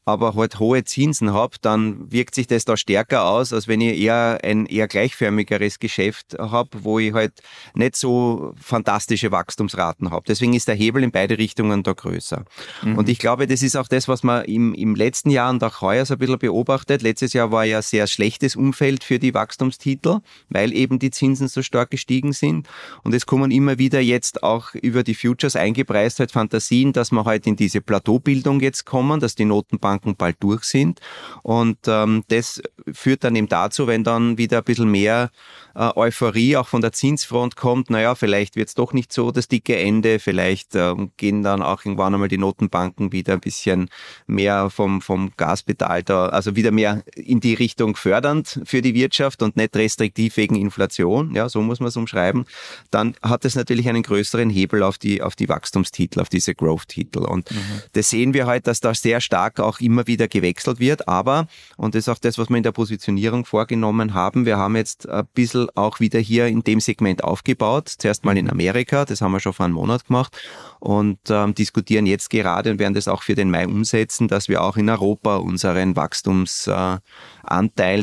aber 0.07 0.35
halt 0.35 0.57
hohe 0.59 0.85
Zinsen 0.85 1.33
habe, 1.33 1.57
dann 1.61 2.09
wirkt 2.09 2.33
sich 2.33 2.47
das 2.47 2.63
da 2.63 2.77
stärker 2.77 3.25
aus, 3.25 3.51
als 3.51 3.67
wenn 3.67 3.81
ich 3.81 3.99
eher 3.99 4.39
ein 4.41 4.65
eher 4.65 4.87
gleichförmigeres 4.87 5.79
Geschäft 5.79 6.37
habe, 6.39 6.69
wo 6.81 6.97
ich 6.97 7.13
halt 7.13 7.33
nicht 7.73 7.97
so 7.97 8.53
fantastische 8.55 9.33
Wachstumsraten 9.33 10.09
habe. 10.09 10.23
Deswegen 10.25 10.53
ist 10.53 10.69
der 10.69 10.75
Hebel 10.75 11.03
in 11.03 11.11
beide 11.11 11.37
Richtungen 11.37 11.83
da 11.83 11.91
größer. 11.91 12.45
Mhm. 12.83 12.97
Und 12.97 13.09
ich 13.09 13.19
glaube, 13.19 13.47
das 13.47 13.61
ist 13.61 13.75
auch 13.75 13.89
das, 13.89 14.07
was 14.07 14.23
man 14.23 14.45
im, 14.45 14.73
im 14.73 14.95
letzten 14.95 15.29
Jahr 15.29 15.49
und 15.49 15.61
auch 15.61 15.81
heuer 15.81 16.05
so 16.05 16.13
ein 16.13 16.19
bisschen 16.19 16.39
beobachtet. 16.39 17.01
Letztes 17.01 17.33
Jahr 17.33 17.51
war 17.51 17.65
ja 17.65 17.81
sehr 17.81 18.07
schlechtes 18.07 18.55
Umfeld 18.55 19.03
für 19.03 19.19
die 19.19 19.33
Wachstumstitel, 19.33 20.19
weil 20.47 20.71
eben 20.71 20.99
die 20.99 21.11
Zinsen 21.11 21.49
so 21.49 21.61
stark 21.61 21.91
gestiegen 21.91 22.31
sind. 22.31 22.65
Und 23.03 23.13
es 23.13 23.25
kommen 23.25 23.51
immer 23.51 23.77
wieder 23.77 23.99
jetzt 23.99 24.41
auch 24.41 24.73
über 24.73 25.03
die 25.03 25.15
Futures 25.15 25.57
eingepreist 25.57 26.19
halt 26.19 26.31
Fantasien, 26.31 26.93
dass 26.93 27.11
wir 27.11 27.25
halt 27.25 27.45
in 27.45 27.57
diese 27.57 27.81
Plateaubildung 27.81 28.61
jetzt 28.61 28.85
kommen, 28.85 29.19
dass 29.19 29.35
die 29.35 29.43
Notenbank 29.43 29.96
Notenbanken 29.97 30.15
bald 30.15 30.37
durch 30.39 30.63
sind. 30.63 30.99
Und 31.43 31.77
ähm, 31.87 32.23
das 32.29 32.61
führt 32.91 33.23
dann 33.23 33.35
eben 33.35 33.49
dazu, 33.49 33.87
wenn 33.87 34.03
dann 34.03 34.37
wieder 34.37 34.59
ein 34.59 34.63
bisschen 34.63 34.89
mehr 34.89 35.31
äh, 35.75 35.91
Euphorie 35.95 36.57
auch 36.57 36.67
von 36.67 36.81
der 36.81 36.91
Zinsfront 36.91 37.55
kommt, 37.55 37.89
naja, 37.89 38.15
vielleicht 38.15 38.55
wird 38.55 38.69
es 38.69 38.75
doch 38.75 38.93
nicht 38.93 39.13
so 39.13 39.31
das 39.31 39.47
dicke 39.47 39.77
Ende, 39.77 40.19
vielleicht 40.19 40.75
äh, 40.75 40.95
gehen 41.17 41.43
dann 41.43 41.61
auch 41.61 41.85
irgendwann 41.85 42.13
einmal 42.13 42.29
die 42.29 42.37
Notenbanken 42.37 43.11
wieder 43.11 43.33
ein 43.33 43.39
bisschen 43.39 43.89
mehr 44.25 44.69
vom, 44.69 45.01
vom 45.01 45.31
Gaspedal 45.37 46.03
da, 46.03 46.27
also 46.27 46.55
wieder 46.55 46.71
mehr 46.71 47.03
in 47.15 47.39
die 47.39 47.53
Richtung 47.53 47.95
fördernd 47.95 48.59
für 48.65 48.81
die 48.81 48.95
Wirtschaft 48.95 49.43
und 49.43 49.55
nicht 49.55 49.75
restriktiv 49.75 50.37
wegen 50.37 50.55
Inflation, 50.55 51.35
ja, 51.35 51.49
so 51.49 51.61
muss 51.61 51.79
man 51.79 51.89
es 51.89 51.97
umschreiben, 51.97 52.45
dann 52.89 53.15
hat 53.21 53.45
es 53.45 53.55
natürlich 53.55 53.87
einen 53.87 54.03
größeren 54.03 54.49
Hebel 54.49 54.83
auf 54.83 54.97
die, 54.97 55.21
auf 55.21 55.35
die 55.35 55.49
Wachstumstitel, 55.49 56.21
auf 56.21 56.29
diese 56.29 56.55
Growth-Titel. 56.55 57.19
Und 57.19 57.51
mhm. 57.51 57.81
das 57.93 58.09
sehen 58.09 58.33
wir 58.33 58.47
halt, 58.47 58.67
dass 58.67 58.79
da 58.79 58.93
sehr 58.93 59.21
stark 59.21 59.59
auch 59.59 59.79
immer 59.87 60.07
wieder 60.07 60.27
gewechselt 60.27 60.79
wird, 60.79 61.07
aber, 61.07 61.47
und 61.77 61.95
das 61.95 62.07
ist 62.07 62.09
auch 62.09 62.19
das, 62.19 62.37
was 62.37 62.49
wir 62.49 62.57
in 62.57 62.63
der 62.63 62.71
Positionierung 62.73 63.45
vorgenommen 63.45 64.13
haben, 64.13 64.45
wir 64.45 64.57
haben 64.57 64.75
jetzt 64.75 65.07
ein 65.07 65.25
bisschen 65.33 65.67
auch 65.75 65.99
wieder 65.99 66.19
hier 66.19 66.47
in 66.47 66.63
dem 66.63 66.79
Segment 66.79 67.23
aufgebaut. 67.23 67.87
Zuerst 67.97 68.25
mal 68.25 68.37
in. 68.37 68.47
Amerika, 68.57 69.05
das 69.05 69.21
haben 69.21 69.31
wir 69.33 69.39
schon 69.39 69.53
vor 69.53 69.65
einem 69.65 69.75
Monat 69.75 70.07
gemacht 70.07 70.35
und 70.79 71.19
ähm, 71.29 71.53
diskutieren 71.53 72.05
jetzt 72.05 72.29
gerade 72.29 72.71
und 72.71 72.79
werden 72.79 72.93
das 72.93 73.07
auch 73.07 73.23
für 73.23 73.35
den 73.35 73.51
Mai 73.51 73.67
umsetzen, 73.67 74.27
dass 74.27 74.49
wir 74.49 74.63
auch 74.63 74.77
in 74.77 74.89
Europa 74.89 75.37
unseren 75.37 75.95
Wachstumsanteil 75.95 76.97
äh, 76.97 76.99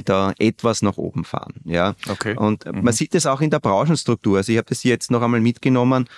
da 0.04 0.32
etwas 0.38 0.82
nach 0.82 0.96
oben 0.96 1.24
fahren. 1.24 1.54
Ja. 1.64 1.94
Okay. 2.08 2.36
Und 2.36 2.64
mhm. 2.66 2.82
man 2.82 2.92
sieht 2.92 3.14
das 3.14 3.26
auch 3.26 3.40
in 3.40 3.50
der 3.50 3.60
Branchenstruktur. 3.60 4.38
Also 4.38 4.52
ich 4.52 4.58
habe 4.58 4.68
das 4.68 4.82
jetzt 4.82 5.10
noch 5.10 5.22
einmal 5.22 5.40
mitgenommen. 5.40 6.08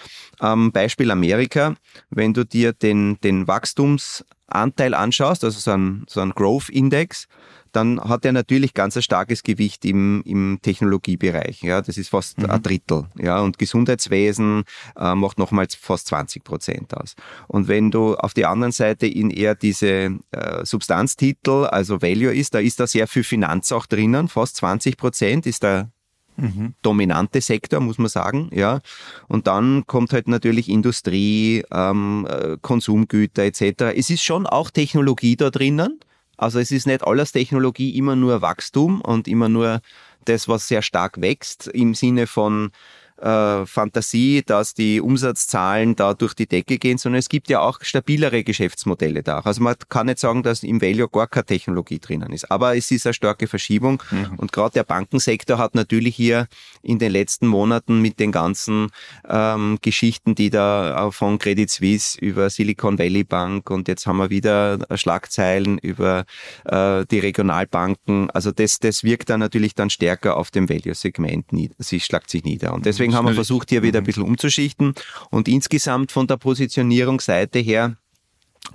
Ähm, 0.40 0.73
Beispiel 0.73 1.11
Amerika. 1.11 1.75
Wenn 2.11 2.35
du 2.35 2.45
dir 2.45 2.73
den, 2.73 3.18
den 3.21 3.49
Wachstumsanteil 3.49 4.95
anschaust, 4.95 5.45
also 5.45 5.59
so 5.59 5.71
ein, 5.73 6.04
so 6.09 6.21
ein 6.21 6.30
Growth 6.30 6.68
Index, 6.68 7.28
dann 7.76 8.00
hat 8.00 8.25
er 8.25 8.33
natürlich 8.33 8.73
ganz 8.73 8.97
ein 8.97 9.02
starkes 9.02 9.42
Gewicht 9.42 9.85
im, 9.85 10.23
im 10.25 10.59
Technologiebereich. 10.62 11.62
Ja, 11.62 11.83
das 11.83 11.99
ist 11.99 12.09
fast 12.09 12.38
mhm. 12.38 12.50
ein 12.50 12.62
Drittel. 12.62 13.04
Ja, 13.18 13.40
und 13.40 13.59
Gesundheitswesen 13.59 14.64
äh, 14.99 15.14
macht 15.14 15.38
nochmals 15.38 15.75
fast 15.75 16.06
20 16.09 16.42
Prozent 16.42 16.97
aus. 16.97 17.14
Und 17.49 17.68
wenn 17.68 17.90
du 17.90 18.14
auf 18.16 18.33
der 18.33 18.49
anderen 18.49 18.73
Seite 18.73 19.06
in 19.06 19.28
eher 19.28 19.54
diese 19.54 20.18
äh, 20.30 20.64
Substanztitel, 20.64 21.66
also 21.66 22.00
Value 22.00 22.35
ist, 22.35 22.54
da 22.54 22.61
ist 22.61 22.80
da 22.80 22.87
sehr 22.87 23.06
viel 23.06 23.25
Finanz 23.25 23.71
auch 23.73 23.85
drinnen, 23.85 24.28
fast 24.28 24.56
20 24.56 24.97
Prozent 24.97 25.47
ist 25.47 25.62
da 25.62 25.90
Mhm. 26.38 26.75
dominante 26.83 27.40
Sektor, 27.40 27.80
muss 27.80 27.97
man 27.97 28.11
sagen, 28.11 28.50
ja. 28.52 28.80
Und 29.26 29.47
dann 29.47 29.87
kommt 29.87 30.12
halt 30.12 30.28
natürlich 30.28 30.68
Industrie, 30.68 31.64
ähm, 31.73 32.28
äh, 32.28 32.59
Konsumgüter 32.61 33.45
etc. 33.45 33.95
Es 33.97 34.11
ist 34.11 34.23
schon 34.23 34.47
auch 34.47 34.71
Technologie 34.71 35.37
da 35.37 35.49
drinnen, 35.49 35.99
also 36.37 36.59
es 36.59 36.71
ist 36.71 36.87
nicht 36.87 37.05
alles 37.05 37.33
Technologie 37.33 37.97
immer 37.97 38.16
nur 38.16 38.43
Wachstum 38.43 39.00
und 39.00 39.28
immer 39.28 39.49
nur 39.49 39.81
das, 40.25 40.49
was 40.49 40.69
sehr 40.69 40.83
stark 40.83 41.21
wächst 41.21 41.69
im 41.69 41.95
Sinne 41.95 42.26
von 42.26 42.71
äh, 43.19 43.67
Fantasie, 43.67 44.43
dass 44.45 44.75
die 44.75 45.01
Umsatzzahlen 45.01 45.97
da 45.97 46.15
durch 46.15 46.35
die 46.35 46.47
Decke 46.47 46.79
gehen, 46.79 46.99
sondern 46.99 47.19
es 47.19 47.29
gibt 47.29 47.49
ja 47.49 47.61
auch 47.61 47.79
stabilere 47.83 48.45
Geschäftsmodelle 48.45 49.23
da. 49.23 49.41
Also 49.41 49.63
man 49.63 49.77
kann 49.89 50.07
nicht 50.07 50.19
sagen, 50.19 50.43
dass 50.43 50.63
im 50.63 50.83
Value 50.83 51.09
gar 51.09 51.27
keine 51.27 51.47
Technologie 51.47 51.99
drinnen 51.99 52.33
ist, 52.33 52.51
aber 52.51 52.77
es 52.77 52.91
ist 52.91 53.07
eine 53.07 53.15
starke 53.15 53.47
Verschiebung 53.47 54.03
mhm. 54.11 54.35
und 54.37 54.53
gerade 54.53 54.75
der 54.75 54.85
Bankensektor 54.85 55.59
hat 55.59 55.75
natürlich 55.75 56.15
hier 56.15 56.47
in 56.83 56.99
den 56.99 57.13
letzten 57.13 57.47
Monaten 57.47 58.03
mit 58.03 58.21
den 58.21 58.33
ganzen 58.33 58.89
ähm, 59.29 59.79
Geschichten, 59.81 60.35
die 60.35 60.51
da 60.51 61.11
von 61.11 61.39
Credit 61.39 61.71
Suisse 61.71 62.19
über 62.19 62.51
Silicon 62.51 62.99
Valley 62.99 63.25
Bank 63.25 63.71
und 63.71 63.89
jetzt 63.89 64.07
haben 64.07 64.19
wir 64.19 64.31
wieder 64.31 64.79
Schlagzeilen 64.95 65.79
über 65.79 66.25
äh, 66.65 67.05
die 67.07 67.19
Regionalbanken, 67.19 68.31
also 68.31 68.53
das, 68.53 68.79
das 68.79 69.05
wirkt 69.05 69.31
dann 69.31 69.41
natürlich 69.41 69.75
dann 69.75 69.91
stärker 69.91 70.37
auf 70.37 70.51
dem 70.51 70.69
Value-Segment, 70.69 71.47
sie 71.79 72.01
schlagt 72.01 72.31
sich 72.31 72.45
nieder 72.45 72.73
und 72.75 72.87
deswegen 72.87 73.06
Deswegen 73.07 73.19
haben 73.19 73.29
wir 73.29 73.35
versucht, 73.35 73.71
hier 73.71 73.85
wieder 73.85 74.01
ein 74.01 74.05
bisschen 74.05 74.25
umzuschichten. 74.25 74.95
Und 75.31 75.47
insgesamt 75.47 76.11
von 76.11 76.27
der 76.27 76.39
Positionierungsseite 76.39 77.61
her 77.61 77.97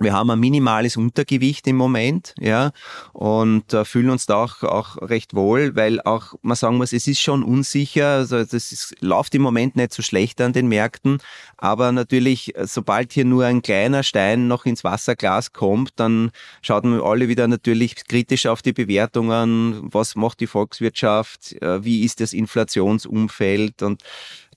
wir 0.00 0.12
haben 0.12 0.30
ein 0.30 0.40
minimales 0.40 0.96
Untergewicht 0.96 1.66
im 1.66 1.76
Moment, 1.76 2.34
ja, 2.38 2.72
und 3.12 3.72
äh, 3.72 3.84
fühlen 3.84 4.10
uns 4.10 4.26
da 4.26 4.36
auch, 4.36 4.62
auch 4.62 4.96
recht 5.00 5.34
wohl, 5.34 5.76
weil 5.76 6.00
auch, 6.00 6.34
man 6.42 6.56
sagen 6.56 6.76
muss, 6.76 6.92
es 6.92 7.06
ist 7.06 7.20
schon 7.20 7.42
unsicher, 7.42 8.08
also 8.08 8.38
das 8.38 8.72
ist, 8.72 8.94
läuft 9.00 9.34
im 9.34 9.42
Moment 9.42 9.76
nicht 9.76 9.92
so 9.92 10.02
schlecht 10.02 10.40
an 10.40 10.52
den 10.52 10.68
Märkten, 10.68 11.18
aber 11.56 11.92
natürlich, 11.92 12.54
sobald 12.62 13.12
hier 13.12 13.24
nur 13.24 13.44
ein 13.44 13.62
kleiner 13.62 14.02
Stein 14.02 14.48
noch 14.48 14.64
ins 14.64 14.84
Wasserglas 14.84 15.52
kommt, 15.52 15.92
dann 15.96 16.30
schaut 16.60 16.84
man 16.84 17.00
alle 17.00 17.28
wieder 17.28 17.48
natürlich 17.48 17.96
kritisch 18.06 18.46
auf 18.46 18.62
die 18.62 18.72
Bewertungen, 18.72 19.80
was 19.92 20.14
macht 20.14 20.40
die 20.40 20.46
Volkswirtschaft, 20.46 21.52
äh, 21.62 21.84
wie 21.84 22.04
ist 22.04 22.20
das 22.20 22.32
Inflationsumfeld 22.32 23.82
und 23.82 24.02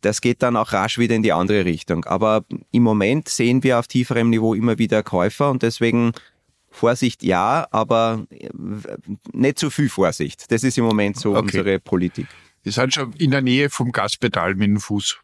das 0.06 0.22
geht 0.22 0.44
dann 0.44 0.56
auch 0.56 0.72
rasch 0.72 1.00
wieder 1.00 1.16
in 1.16 1.24
die 1.24 1.34
andere 1.34 1.66
Richtung. 1.66 2.06
Aber 2.06 2.46
im 2.72 2.84
Moment 2.84 3.28
sehen 3.28 3.64
wir 3.64 3.80
auf 3.80 3.88
tieferem 3.88 4.30
Niveau 4.30 4.54
immer 4.54 4.78
wieder 4.78 5.02
Käufer 5.02 5.50
und 5.50 5.64
deswegen 5.64 6.12
Vorsicht 6.70 7.24
ja, 7.24 7.68
aber 7.72 8.28
äh, 8.30 8.50
nicht 9.34 9.58
zu 9.58 9.70
viel 9.70 9.90
Vorsicht. 9.90 10.52
Das 10.52 10.64
ist 10.64 10.78
im 10.78 10.86
Moment 10.86 11.18
so 11.18 11.32
okay. 11.32 11.42
unsere 11.42 11.80
Politik. 11.80 12.28
Wir 12.64 12.72
sind 12.72 12.94
schon 12.94 13.14
in 13.14 13.32
der 13.32 13.42
Nähe 13.42 13.70
vom 13.70 13.92
Gaspedal 13.92 14.56
mit 14.56 14.68
dem 14.68 14.80
Fuß. 14.80 15.18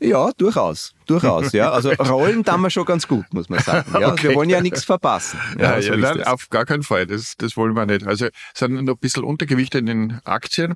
Ja, 0.00 0.30
durchaus, 0.36 0.94
durchaus. 1.06 1.52
Ja, 1.52 1.70
also 1.70 1.90
rollen 1.98 2.44
tun 2.44 2.60
wir 2.60 2.70
schon 2.70 2.84
ganz 2.84 3.08
gut, 3.08 3.24
muss 3.32 3.48
man 3.48 3.60
sagen. 3.60 3.90
Ja, 3.98 4.12
okay. 4.12 4.28
Wir 4.28 4.34
wollen 4.34 4.50
ja 4.50 4.60
nichts 4.60 4.84
verpassen. 4.84 5.40
Ja, 5.58 5.76
ja, 5.76 5.82
so 5.82 5.94
ja 5.94 5.96
nein, 5.96 6.24
auf 6.24 6.50
gar 6.50 6.66
keinen 6.66 6.82
Fall. 6.82 7.06
Das, 7.06 7.34
das 7.38 7.56
wollen 7.56 7.74
wir 7.74 7.86
nicht. 7.86 8.06
Also 8.06 8.28
sind 8.52 8.74
noch 8.84 8.94
ein 8.94 8.98
bisschen 8.98 9.24
Untergewicht 9.24 9.74
in 9.74 9.86
den 9.86 10.20
Aktien 10.24 10.74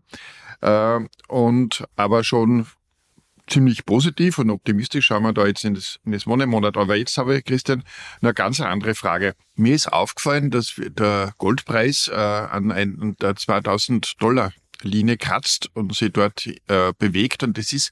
äh, 0.61 1.00
und 1.28 1.85
aber 1.97 2.25
schon 2.25 2.66
ziemlich 3.49 3.85
positiv 3.85 4.38
und 4.38 4.50
optimistisch 4.50 5.07
schauen 5.07 5.23
wir 5.23 5.33
da 5.33 5.47
jetzt 5.47 5.64
in 5.64 5.75
das, 5.75 5.99
in 6.05 6.12
das 6.12 6.26
Monat. 6.26 6.76
Aber 6.76 6.97
jetzt 6.97 7.17
habe 7.19 7.38
ich, 7.38 7.45
Christian, 7.45 7.83
eine 8.21 8.35
ganz 8.35 8.61
andere 8.61 8.95
Frage. 8.95 9.35
Mir 9.57 9.75
ist 9.75 9.93
aufgefallen, 9.93 10.50
dass 10.50 10.75
der 10.76 11.33
Goldpreis 11.38 12.09
äh, 12.09 12.14
an, 12.14 12.71
ein, 12.73 13.17
der 13.21 13.37
2000 13.37 14.21
Dollar 14.21 14.52
Linie 14.83 15.17
kratzt 15.17 15.71
und 15.75 15.95
sich 15.95 16.12
dort 16.12 16.47
äh, 16.69 16.93
bewegt. 16.99 17.43
Und 17.43 17.59
das 17.59 17.73
ist 17.73 17.90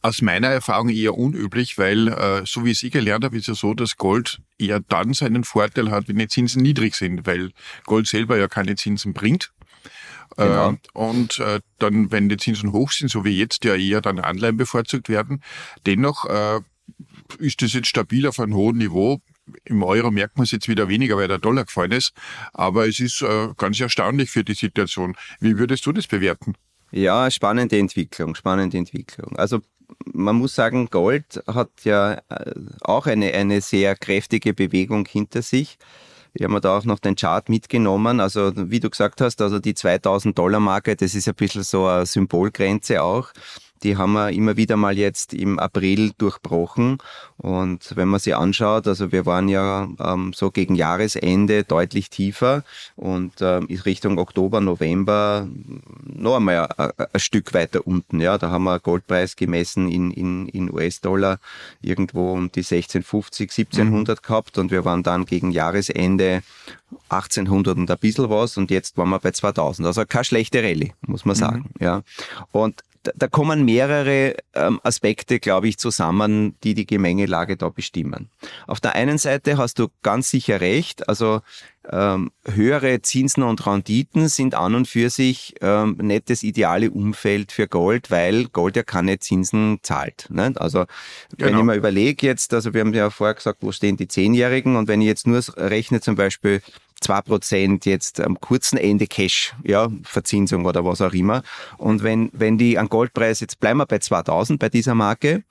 aus 0.00 0.22
meiner 0.22 0.48
Erfahrung 0.48 0.88
eher 0.88 1.16
unüblich, 1.16 1.76
weil 1.76 2.08
äh, 2.08 2.46
so 2.46 2.64
wie 2.64 2.70
es 2.70 2.82
ich 2.82 2.92
gelernt 2.92 3.24
habe, 3.24 3.36
ist 3.36 3.48
ja 3.48 3.54
so, 3.54 3.74
dass 3.74 3.96
Gold 3.96 4.40
eher 4.58 4.80
dann 4.80 5.12
seinen 5.12 5.44
Vorteil 5.44 5.90
hat, 5.90 6.08
wenn 6.08 6.18
die 6.18 6.28
Zinsen 6.28 6.62
niedrig 6.62 6.94
sind, 6.94 7.26
weil 7.26 7.50
Gold 7.84 8.06
selber 8.06 8.38
ja 8.38 8.48
keine 8.48 8.76
Zinsen 8.76 9.12
bringt. 9.12 9.52
Genau. 10.36 10.72
Äh, 10.72 10.76
und 10.92 11.38
äh, 11.38 11.60
dann, 11.78 12.10
wenn 12.10 12.28
die 12.28 12.36
Zinsen 12.36 12.72
hoch 12.72 12.92
sind, 12.92 13.10
so 13.10 13.24
wie 13.24 13.36
jetzt 13.36 13.64
ja 13.64 13.74
eher 13.74 14.00
dann 14.00 14.18
Anleihen 14.18 14.56
bevorzugt 14.56 15.08
werden, 15.08 15.42
dennoch 15.86 16.24
äh, 16.26 16.60
ist 17.38 17.62
das 17.62 17.72
jetzt 17.72 17.88
stabil 17.88 18.26
auf 18.26 18.40
einem 18.40 18.54
hohen 18.54 18.78
Niveau. 18.78 19.20
Im 19.64 19.82
Euro 19.82 20.10
merkt 20.10 20.36
man 20.36 20.44
es 20.44 20.50
jetzt 20.50 20.68
wieder 20.68 20.88
weniger, 20.88 21.16
weil 21.16 21.28
der 21.28 21.38
Dollar 21.38 21.64
gefallen 21.64 21.92
ist. 21.92 22.12
Aber 22.52 22.86
es 22.86 23.00
ist 23.00 23.22
äh, 23.22 23.48
ganz 23.56 23.80
erstaunlich 23.80 24.30
für 24.30 24.44
die 24.44 24.54
Situation. 24.54 25.16
Wie 25.40 25.58
würdest 25.58 25.86
du 25.86 25.92
das 25.92 26.06
bewerten? 26.06 26.54
Ja, 26.90 27.30
spannende 27.30 27.78
Entwicklung, 27.78 28.34
spannende 28.34 28.78
Entwicklung. 28.78 29.36
Also 29.36 29.60
man 30.12 30.36
muss 30.36 30.54
sagen, 30.54 30.88
Gold 30.90 31.42
hat 31.46 31.70
ja 31.84 32.20
auch 32.80 33.06
eine, 33.06 33.32
eine 33.32 33.60
sehr 33.60 33.96
kräftige 33.96 34.54
Bewegung 34.54 35.06
hinter 35.06 35.42
sich. 35.42 35.78
Ich 36.38 36.44
habe 36.44 36.52
mir 36.52 36.60
da 36.60 36.78
auch 36.78 36.84
noch 36.84 37.00
den 37.00 37.16
Chart 37.16 37.48
mitgenommen. 37.48 38.20
Also 38.20 38.52
wie 38.54 38.78
du 38.78 38.88
gesagt 38.88 39.20
hast, 39.20 39.42
also 39.42 39.58
die 39.58 39.74
2000 39.74 40.38
Dollar 40.38 40.60
Marke, 40.60 40.94
das 40.94 41.16
ist 41.16 41.26
ein 41.26 41.34
bisschen 41.34 41.64
so 41.64 41.86
eine 41.86 42.06
Symbolgrenze 42.06 43.02
auch. 43.02 43.30
Die 43.82 43.96
haben 43.96 44.12
wir 44.12 44.30
immer 44.30 44.56
wieder 44.56 44.76
mal 44.76 44.96
jetzt 44.96 45.34
im 45.34 45.58
April 45.58 46.12
durchbrochen. 46.18 46.98
Und 47.36 47.96
wenn 47.96 48.08
man 48.08 48.18
sie 48.18 48.34
anschaut, 48.34 48.88
also 48.88 49.12
wir 49.12 49.24
waren 49.24 49.48
ja 49.48 49.88
ähm, 50.00 50.32
so 50.32 50.50
gegen 50.50 50.74
Jahresende 50.74 51.62
deutlich 51.62 52.10
tiefer 52.10 52.64
und 52.96 53.34
ähm, 53.40 53.68
Richtung 53.86 54.18
Oktober, 54.18 54.60
November 54.60 55.46
noch 56.04 56.36
einmal 56.36 56.68
ein, 56.76 56.90
ein, 56.96 57.20
Stück 57.20 57.54
weiter 57.54 57.86
unten. 57.86 58.20
Ja, 58.20 58.38
da 58.38 58.50
haben 58.50 58.64
wir 58.64 58.80
Goldpreis 58.80 59.36
gemessen 59.36 59.88
in, 59.88 60.10
in, 60.10 60.48
in 60.48 60.72
US-Dollar 60.72 61.38
irgendwo 61.80 62.32
um 62.32 62.50
die 62.50 62.60
1650, 62.60 63.50
1700 63.50 64.18
mhm. 64.18 64.26
gehabt 64.26 64.58
und 64.58 64.70
wir 64.72 64.84
waren 64.84 65.04
dann 65.04 65.24
gegen 65.24 65.52
Jahresende 65.52 66.42
1800 67.08 67.76
und 67.76 67.90
ein 67.90 67.98
bisschen 67.98 68.30
was 68.30 68.56
und 68.56 68.70
jetzt 68.70 68.96
waren 68.96 69.10
wir 69.10 69.18
bei 69.18 69.30
2000. 69.30 69.86
Also 69.86 70.04
keine 70.06 70.24
schlechte 70.24 70.62
Rallye, 70.62 70.92
muss 71.06 71.24
man 71.24 71.36
mhm. 71.36 71.40
sagen. 71.40 71.70
Mhm. 71.78 71.84
Ja. 71.84 72.02
Und 72.52 72.82
da 73.14 73.28
kommen 73.28 73.64
mehrere 73.64 74.36
ähm, 74.54 74.80
Aspekte, 74.82 75.40
glaube 75.40 75.68
ich, 75.68 75.78
zusammen, 75.78 76.56
die 76.62 76.74
die 76.74 76.86
Gemengelage 76.86 77.56
da 77.56 77.68
bestimmen. 77.68 78.30
Auf 78.66 78.80
der 78.80 78.94
einen 78.94 79.18
Seite 79.18 79.58
hast 79.58 79.78
du 79.78 79.88
ganz 80.02 80.30
sicher 80.30 80.60
recht, 80.60 81.08
also 81.08 81.40
ähm, 81.90 82.30
höhere 82.44 83.00
Zinsen 83.02 83.42
und 83.42 83.66
Renditen 83.66 84.28
sind 84.28 84.54
an 84.54 84.74
und 84.74 84.88
für 84.88 85.10
sich 85.10 85.54
ähm, 85.60 85.96
nicht 86.00 86.30
das 86.30 86.42
ideale 86.42 86.90
Umfeld 86.90 87.52
für 87.52 87.68
Gold, 87.68 88.10
weil 88.10 88.46
Gold 88.46 88.76
ja 88.76 88.82
keine 88.82 89.18
Zinsen 89.18 89.78
zahlt. 89.82 90.26
Ne? 90.30 90.52
Also 90.56 90.84
wenn 91.36 91.48
genau. 91.48 91.60
ich 91.60 91.64
mir 91.64 91.74
überlege 91.74 92.26
jetzt, 92.26 92.52
also 92.54 92.74
wir 92.74 92.80
haben 92.82 92.94
ja 92.94 93.10
vorher 93.10 93.34
gesagt, 93.34 93.58
wo 93.60 93.72
stehen 93.72 93.96
die 93.96 94.08
Zehnjährigen 94.08 94.76
und 94.76 94.88
wenn 94.88 95.00
ich 95.00 95.06
jetzt 95.06 95.26
nur 95.26 95.42
rechne 95.56 96.00
zum 96.00 96.14
Beispiel 96.14 96.60
2% 97.02 97.88
jetzt 97.88 98.20
am 98.20 98.40
kurzen 98.40 98.76
Ende 98.76 99.06
Cash, 99.06 99.54
ja, 99.64 99.88
Verzinsung 100.02 100.64
oder 100.64 100.84
was 100.84 101.00
auch 101.00 101.12
immer. 101.12 101.42
Und 101.76 102.02
wenn, 102.02 102.30
wenn 102.32 102.58
die 102.58 102.78
an 102.78 102.88
Goldpreis, 102.88 103.40
jetzt 103.40 103.60
bleiben 103.60 103.78
wir 103.78 103.86
bei 103.86 103.98
2000 103.98 104.58
bei 104.58 104.68
dieser 104.68 104.94
Marke, 104.94 105.44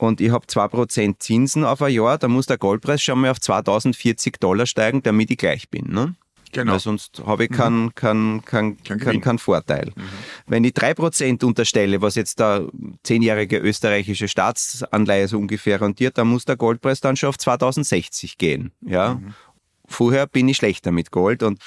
und 0.00 0.20
ich 0.20 0.30
habe 0.30 0.46
2% 0.46 1.18
Zinsen 1.18 1.64
auf 1.64 1.82
ein 1.82 1.92
Jahr, 1.92 2.16
dann 2.16 2.30
muss 2.30 2.46
der 2.46 2.58
Goldpreis 2.58 3.02
schon 3.02 3.20
mal 3.20 3.30
auf 3.30 3.40
2040 3.40 4.38
Dollar 4.40 4.66
steigen, 4.66 5.02
damit 5.02 5.30
ich 5.30 5.36
gleich 5.36 5.68
bin. 5.68 5.92
Ne? 5.92 6.14
Genau. 6.52 6.72
Weil 6.72 6.80
sonst 6.80 7.22
habe 7.26 7.44
ich 7.44 7.50
keinen 7.50 7.84
mhm. 7.84 7.94
kein, 7.94 8.42
kein, 8.44 8.82
kein, 8.82 9.20
kein 9.20 9.38
Vorteil. 9.38 9.92
Mhm. 9.94 10.02
Wenn 10.46 10.64
ich 10.64 10.72
3% 10.72 11.44
unterstelle, 11.44 12.00
was 12.00 12.14
jetzt 12.14 12.40
der 12.40 12.66
zehnjährige 13.02 13.58
österreichische 13.58 14.26
Staatsanleihe 14.26 15.28
so 15.28 15.38
ungefähr 15.38 15.80
rentiert, 15.80 16.16
dann 16.16 16.28
muss 16.28 16.46
der 16.46 16.56
Goldpreis 16.56 17.00
dann 17.00 17.16
schon 17.16 17.28
auf 17.28 17.38
2060 17.38 18.38
gehen. 18.38 18.72
Ja? 18.80 19.14
Mhm. 19.14 19.34
Vorher 19.86 20.26
bin 20.26 20.48
ich 20.48 20.56
schlechter 20.56 20.92
mit 20.92 21.10
Gold 21.10 21.42
und 21.42 21.60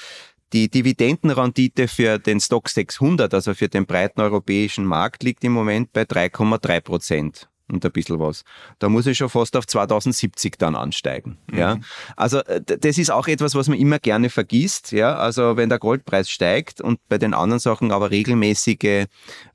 die 0.52 0.68
Dividendenrendite 0.68 1.88
für 1.88 2.18
den 2.18 2.40
Stock 2.40 2.68
600, 2.68 3.32
also 3.32 3.54
für 3.54 3.68
den 3.68 3.86
breiten 3.86 4.20
europäischen 4.20 4.84
Markt, 4.84 5.22
liegt 5.22 5.42
im 5.44 5.52
Moment 5.52 5.92
bei 5.92 6.02
3,3 6.02 6.80
Prozent 6.80 7.48
und 7.68 7.84
ein 7.84 7.92
bisschen 7.92 8.18
was. 8.20 8.44
Da 8.78 8.88
muss 8.88 9.06
ich 9.06 9.16
schon 9.16 9.30
fast 9.30 9.56
auf 9.56 9.66
2070 9.66 10.58
dann 10.58 10.74
ansteigen. 10.76 11.38
Mhm. 11.50 11.58
Ja, 11.58 11.78
also 12.16 12.38
äh, 12.40 12.60
das 12.62 12.98
ist 12.98 13.10
auch 13.10 13.26
etwas, 13.26 13.54
was 13.54 13.68
man 13.68 13.78
immer 13.78 13.98
gerne 13.98 14.28
vergisst. 14.28 14.92
Ja, 14.92 15.16
also 15.16 15.56
wenn 15.56 15.70
der 15.70 15.78
Goldpreis 15.78 16.28
steigt 16.28 16.80
und 16.80 17.00
bei 17.08 17.16
den 17.16 17.32
anderen 17.32 17.60
Sachen 17.60 17.90
aber 17.90 18.10
regelmäßige 18.10 19.06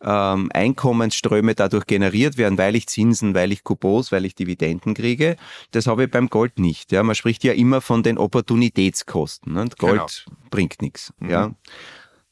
ähm, 0.01 0.49
Einkommensströme 0.53 1.53
dadurch 1.53 1.85
generiert 1.85 2.37
werden, 2.37 2.57
weil 2.57 2.75
ich 2.75 2.87
Zinsen, 2.87 3.35
weil 3.35 3.51
ich 3.51 3.63
Coupons, 3.63 4.11
weil 4.11 4.25
ich 4.25 4.33
Dividenden 4.33 4.95
kriege, 4.95 5.35
das 5.71 5.85
habe 5.85 6.05
ich 6.05 6.11
beim 6.11 6.29
Gold 6.29 6.57
nicht. 6.57 6.91
Ja, 6.91 7.03
man 7.03 7.15
spricht 7.15 7.43
ja 7.43 7.53
immer 7.53 7.81
von 7.81 8.01
den 8.01 8.17
Opportunitätskosten. 8.17 9.53
Ne? 9.53 9.67
Gold 9.77 10.25
genau. 10.25 10.37
bringt 10.49 10.81
nichts. 10.81 11.13
Mhm. 11.19 11.29
Ja. 11.29 11.51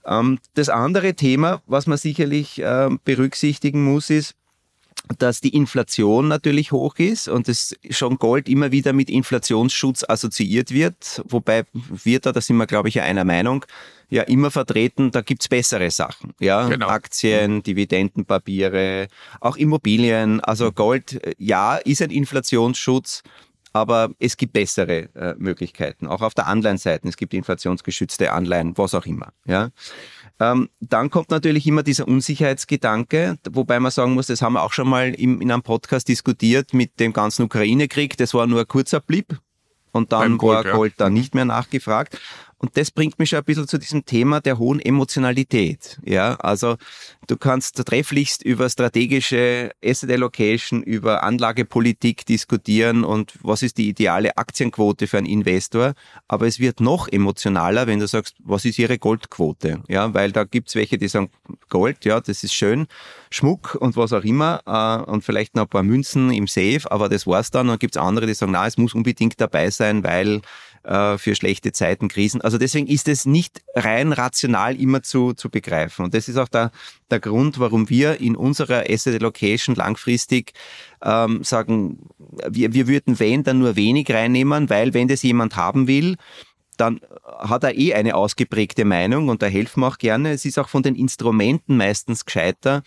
Ähm, 0.07 0.39
das 0.55 0.69
andere 0.69 1.13
Thema, 1.13 1.61
was 1.67 1.85
man 1.85 1.97
sicherlich 1.97 2.59
äh, 2.61 2.89
berücksichtigen 3.03 3.83
muss, 3.83 4.09
ist, 4.09 4.35
dass 5.17 5.41
die 5.41 5.55
Inflation 5.55 6.27
natürlich 6.27 6.71
hoch 6.71 6.95
ist 6.97 7.27
und 7.27 7.47
es 7.47 7.75
schon 7.89 8.17
Gold 8.17 8.49
immer 8.49 8.71
wieder 8.71 8.93
mit 8.93 9.09
Inflationsschutz 9.09 10.03
assoziiert 10.07 10.71
wird, 10.71 11.21
wobei 11.25 11.63
wir 11.73 12.19
da, 12.19 12.31
da 12.31 12.41
sind 12.41 12.57
wir 12.57 12.67
glaube 12.67 12.89
ich 12.89 13.01
einer 13.01 13.23
Meinung, 13.23 13.65
ja 14.09 14.23
immer 14.23 14.51
vertreten, 14.51 15.11
da 15.11 15.21
gibt's 15.21 15.47
bessere 15.47 15.91
Sachen. 15.91 16.33
Ja, 16.39 16.67
genau. 16.67 16.87
Aktien, 16.87 17.63
Dividendenpapiere, 17.63 19.07
auch 19.41 19.57
Immobilien. 19.57 20.39
Also 20.39 20.71
Gold, 20.71 21.19
ja, 21.37 21.75
ist 21.75 22.01
ein 22.01 22.11
Inflationsschutz, 22.11 23.23
aber 23.77 24.09
es 24.19 24.37
gibt 24.37 24.53
bessere 24.53 25.09
äh, 25.15 25.35
Möglichkeiten, 25.37 26.07
auch 26.07 26.21
auf 26.21 26.33
der 26.33 26.47
Anleihenseite. 26.47 27.07
Es 27.07 27.17
gibt 27.17 27.33
inflationsgeschützte 27.33 28.31
Anleihen, 28.31 28.77
was 28.77 28.93
auch 28.93 29.05
immer. 29.05 29.33
Ja. 29.45 29.69
Ähm, 30.39 30.69
dann 30.79 31.09
kommt 31.09 31.31
natürlich 31.31 31.65
immer 31.65 31.83
dieser 31.83 32.07
Unsicherheitsgedanke, 32.07 33.37
wobei 33.49 33.79
man 33.79 33.91
sagen 33.91 34.13
muss, 34.13 34.27
das 34.27 34.41
haben 34.41 34.53
wir 34.53 34.63
auch 34.63 34.73
schon 34.73 34.87
mal 34.87 35.13
im, 35.13 35.41
in 35.41 35.51
einem 35.51 35.63
Podcast 35.63 36.07
diskutiert 36.07 36.73
mit 36.73 36.99
dem 36.99 37.13
ganzen 37.13 37.43
Ukraine-Krieg. 37.43 38.17
Das 38.17 38.33
war 38.33 38.45
nur 38.45 38.61
ein 38.61 38.67
kurzer 38.67 38.99
Blip 38.99 39.39
und 39.91 40.11
dann 40.11 40.37
Gold, 40.37 40.65
war 40.65 40.73
Gold 40.73 40.93
ja. 40.97 41.05
da 41.05 41.09
nicht 41.09 41.35
mehr 41.35 41.45
nachgefragt. 41.45 42.19
Und 42.59 42.75
das 42.75 42.89
bringt 42.89 43.19
mich 43.19 43.29
schon 43.29 43.39
ein 43.39 43.45
bisschen 43.45 43.67
zu 43.67 43.77
diesem 43.77 44.05
Thema 44.05 44.41
der 44.41 44.57
hohen 44.57 44.79
Emotionalität. 44.79 45.99
Ja, 46.03 46.35
also 46.35 46.77
du 47.27 47.37
kannst 47.37 47.75
trefflichst 47.85 48.41
über 48.43 48.67
strategische 48.67 49.71
Asset 49.83 50.09
Allocation, 50.09 50.81
über 50.81 51.21
Anlagepolitik 51.21 52.25
diskutieren 52.25 53.03
und 53.03 53.33
was 53.43 53.61
ist 53.61 53.77
die 53.77 53.89
ideale 53.89 54.37
Aktienquote 54.37 55.05
für 55.05 55.19
einen 55.19 55.27
Investor. 55.27 55.93
Aber 56.27 56.47
es 56.47 56.59
wird 56.59 56.79
noch 56.79 57.07
emotionaler, 57.07 57.85
wenn 57.85 57.99
du 57.99 58.07
sagst, 58.07 58.35
was 58.43 58.65
ist 58.65 58.79
ihre 58.79 58.97
Goldquote? 58.97 59.83
Ja, 59.87 60.13
weil 60.15 60.31
da 60.31 60.43
gibt's 60.43 60.73
welche, 60.73 60.97
die 60.97 61.07
sagen, 61.07 61.29
Gold, 61.69 62.05
ja, 62.05 62.19
das 62.19 62.43
ist 62.43 62.53
schön, 62.53 62.87
Schmuck 63.29 63.75
und 63.75 63.97
was 63.97 64.13
auch 64.13 64.23
immer 64.23 64.61
äh, 64.65 65.11
und 65.11 65.23
vielleicht 65.23 65.55
noch 65.55 65.63
ein 65.63 65.69
paar 65.69 65.83
Münzen 65.83 66.31
im 66.31 66.47
Safe, 66.47 66.89
aber 66.89 67.07
das 67.07 67.27
war's 67.27 67.51
dann. 67.51 67.67
Und 67.67 67.73
dann 67.73 67.79
gibt's 67.79 67.97
andere, 67.97 68.25
die 68.25 68.33
sagen, 68.33 68.53
na, 68.53 68.65
es 68.65 68.77
muss 68.77 68.95
unbedingt 68.95 69.39
dabei 69.39 69.69
sein, 69.69 70.03
weil 70.03 70.41
äh, 70.87 71.17
für 71.17 71.35
schlechte 71.35 71.73
Zeiten, 71.73 72.07
Krisen. 72.07 72.41
Also 72.41 72.57
deswegen 72.57 72.87
ist 72.87 73.07
es 73.07 73.25
nicht 73.25 73.61
rein 73.75 74.13
rational 74.13 74.79
immer 74.79 75.03
zu, 75.03 75.33
zu 75.33 75.49
begreifen. 75.49 76.05
Und 76.05 76.13
das 76.13 76.29
ist 76.29 76.37
auch 76.37 76.47
der, 76.47 76.71
der 77.11 77.19
Grund, 77.19 77.59
warum 77.59 77.89
wir 77.89 78.21
in 78.21 78.35
unserer 78.35 78.85
Asset 78.89 79.15
Allocation 79.15 79.75
langfristig 79.75 80.53
ähm, 81.03 81.43
sagen, 81.43 82.09
wir, 82.49 82.73
wir 82.73 82.87
würden 82.87 83.19
wenn 83.19 83.43
dann 83.43 83.59
nur 83.59 83.75
wenig 83.75 84.09
reinnehmen, 84.09 84.69
weil 84.69 84.93
wenn 84.93 85.07
das 85.07 85.23
jemand 85.23 85.55
haben 85.57 85.87
will, 85.87 86.15
dann 86.77 87.01
hat 87.39 87.63
er 87.63 87.75
eh 87.75 87.93
eine 87.93 88.15
ausgeprägte 88.15 88.85
Meinung 88.85 89.29
und 89.29 89.41
da 89.41 89.47
helfen 89.47 89.81
wir 89.81 89.87
auch 89.87 89.97
gerne. 89.97 90.31
Es 90.31 90.45
ist 90.45 90.57
auch 90.57 90.69
von 90.69 90.83
den 90.83 90.95
Instrumenten 90.95 91.75
meistens 91.75 92.23
gescheiter, 92.23 92.83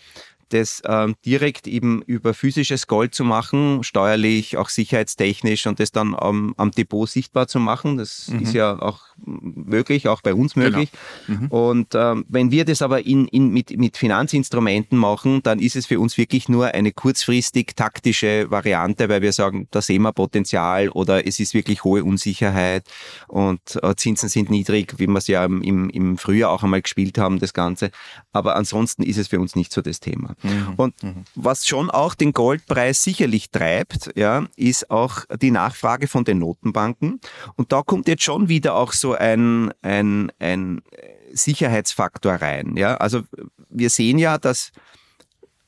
das 0.53 0.81
ähm, 0.85 1.15
direkt 1.25 1.67
eben 1.67 2.01
über 2.03 2.33
physisches 2.33 2.87
Gold 2.87 3.15
zu 3.15 3.23
machen, 3.23 3.83
steuerlich, 3.83 4.57
auch 4.57 4.69
sicherheitstechnisch 4.69 5.67
und 5.67 5.79
das 5.79 5.91
dann 5.91 6.15
ähm, 6.21 6.53
am 6.57 6.71
Depot 6.71 7.09
sichtbar 7.09 7.47
zu 7.47 7.59
machen. 7.59 7.97
Das 7.97 8.27
mhm. 8.27 8.39
ist 8.39 8.53
ja 8.53 8.81
auch 8.81 8.99
möglich, 9.25 10.07
auch 10.07 10.21
bei 10.21 10.33
uns 10.33 10.55
möglich. 10.55 10.89
Genau. 11.27 11.41
Mhm. 11.41 11.47
Und 11.47 11.87
ähm, 11.95 12.25
wenn 12.27 12.51
wir 12.51 12.65
das 12.65 12.81
aber 12.81 13.05
in, 13.05 13.27
in, 13.27 13.49
mit, 13.49 13.77
mit 13.77 13.97
Finanzinstrumenten 13.97 14.97
machen, 14.97 15.41
dann 15.43 15.59
ist 15.59 15.75
es 15.75 15.85
für 15.85 15.99
uns 15.99 16.17
wirklich 16.17 16.49
nur 16.49 16.67
eine 16.67 16.91
kurzfristig 16.91 17.75
taktische 17.75 18.49
Variante, 18.49 19.09
weil 19.09 19.21
wir 19.21 19.31
sagen, 19.31 19.67
da 19.71 19.81
sehen 19.81 20.01
wir 20.01 20.11
Potenzial 20.11 20.89
oder 20.89 21.25
es 21.25 21.39
ist 21.39 21.53
wirklich 21.53 21.83
hohe 21.83 22.03
Unsicherheit 22.03 22.85
und 23.27 23.61
äh, 23.81 23.95
Zinsen 23.95 24.29
sind 24.29 24.49
niedrig, 24.49 24.95
wie 24.97 25.07
wir 25.07 25.17
es 25.17 25.27
ja 25.27 25.45
im, 25.45 25.89
im 25.89 26.17
Frühjahr 26.17 26.51
auch 26.51 26.63
einmal 26.63 26.81
gespielt 26.81 27.17
haben, 27.17 27.39
das 27.39 27.53
Ganze. 27.53 27.91
Aber 28.31 28.55
ansonsten 28.55 29.03
ist 29.03 29.17
es 29.17 29.27
für 29.27 29.39
uns 29.39 29.55
nicht 29.55 29.71
so 29.71 29.81
das 29.81 29.99
Thema. 29.99 30.35
Mhm. 30.43 30.73
Und 30.77 31.03
mhm. 31.03 31.25
was 31.35 31.67
schon 31.67 31.89
auch 31.89 32.15
den 32.15 32.33
Goldpreis 32.33 33.03
sicherlich 33.03 33.51
treibt, 33.51 34.11
ja, 34.15 34.45
ist 34.55 34.89
auch 34.89 35.25
die 35.41 35.51
Nachfrage 35.51 36.07
von 36.07 36.23
den 36.23 36.39
Notenbanken. 36.39 37.19
Und 37.55 37.71
da 37.71 37.81
kommt 37.81 38.07
jetzt 38.07 38.23
schon 38.23 38.49
wieder 38.49 38.75
auch 38.75 38.93
so 38.93 39.13
ein, 39.13 39.71
ein, 39.81 40.31
ein 40.39 40.81
Sicherheitsfaktor 41.33 42.33
rein. 42.33 42.75
Ja, 42.77 42.95
also 42.95 43.21
wir 43.69 43.89
sehen 43.89 44.17
ja, 44.17 44.37
dass 44.37 44.71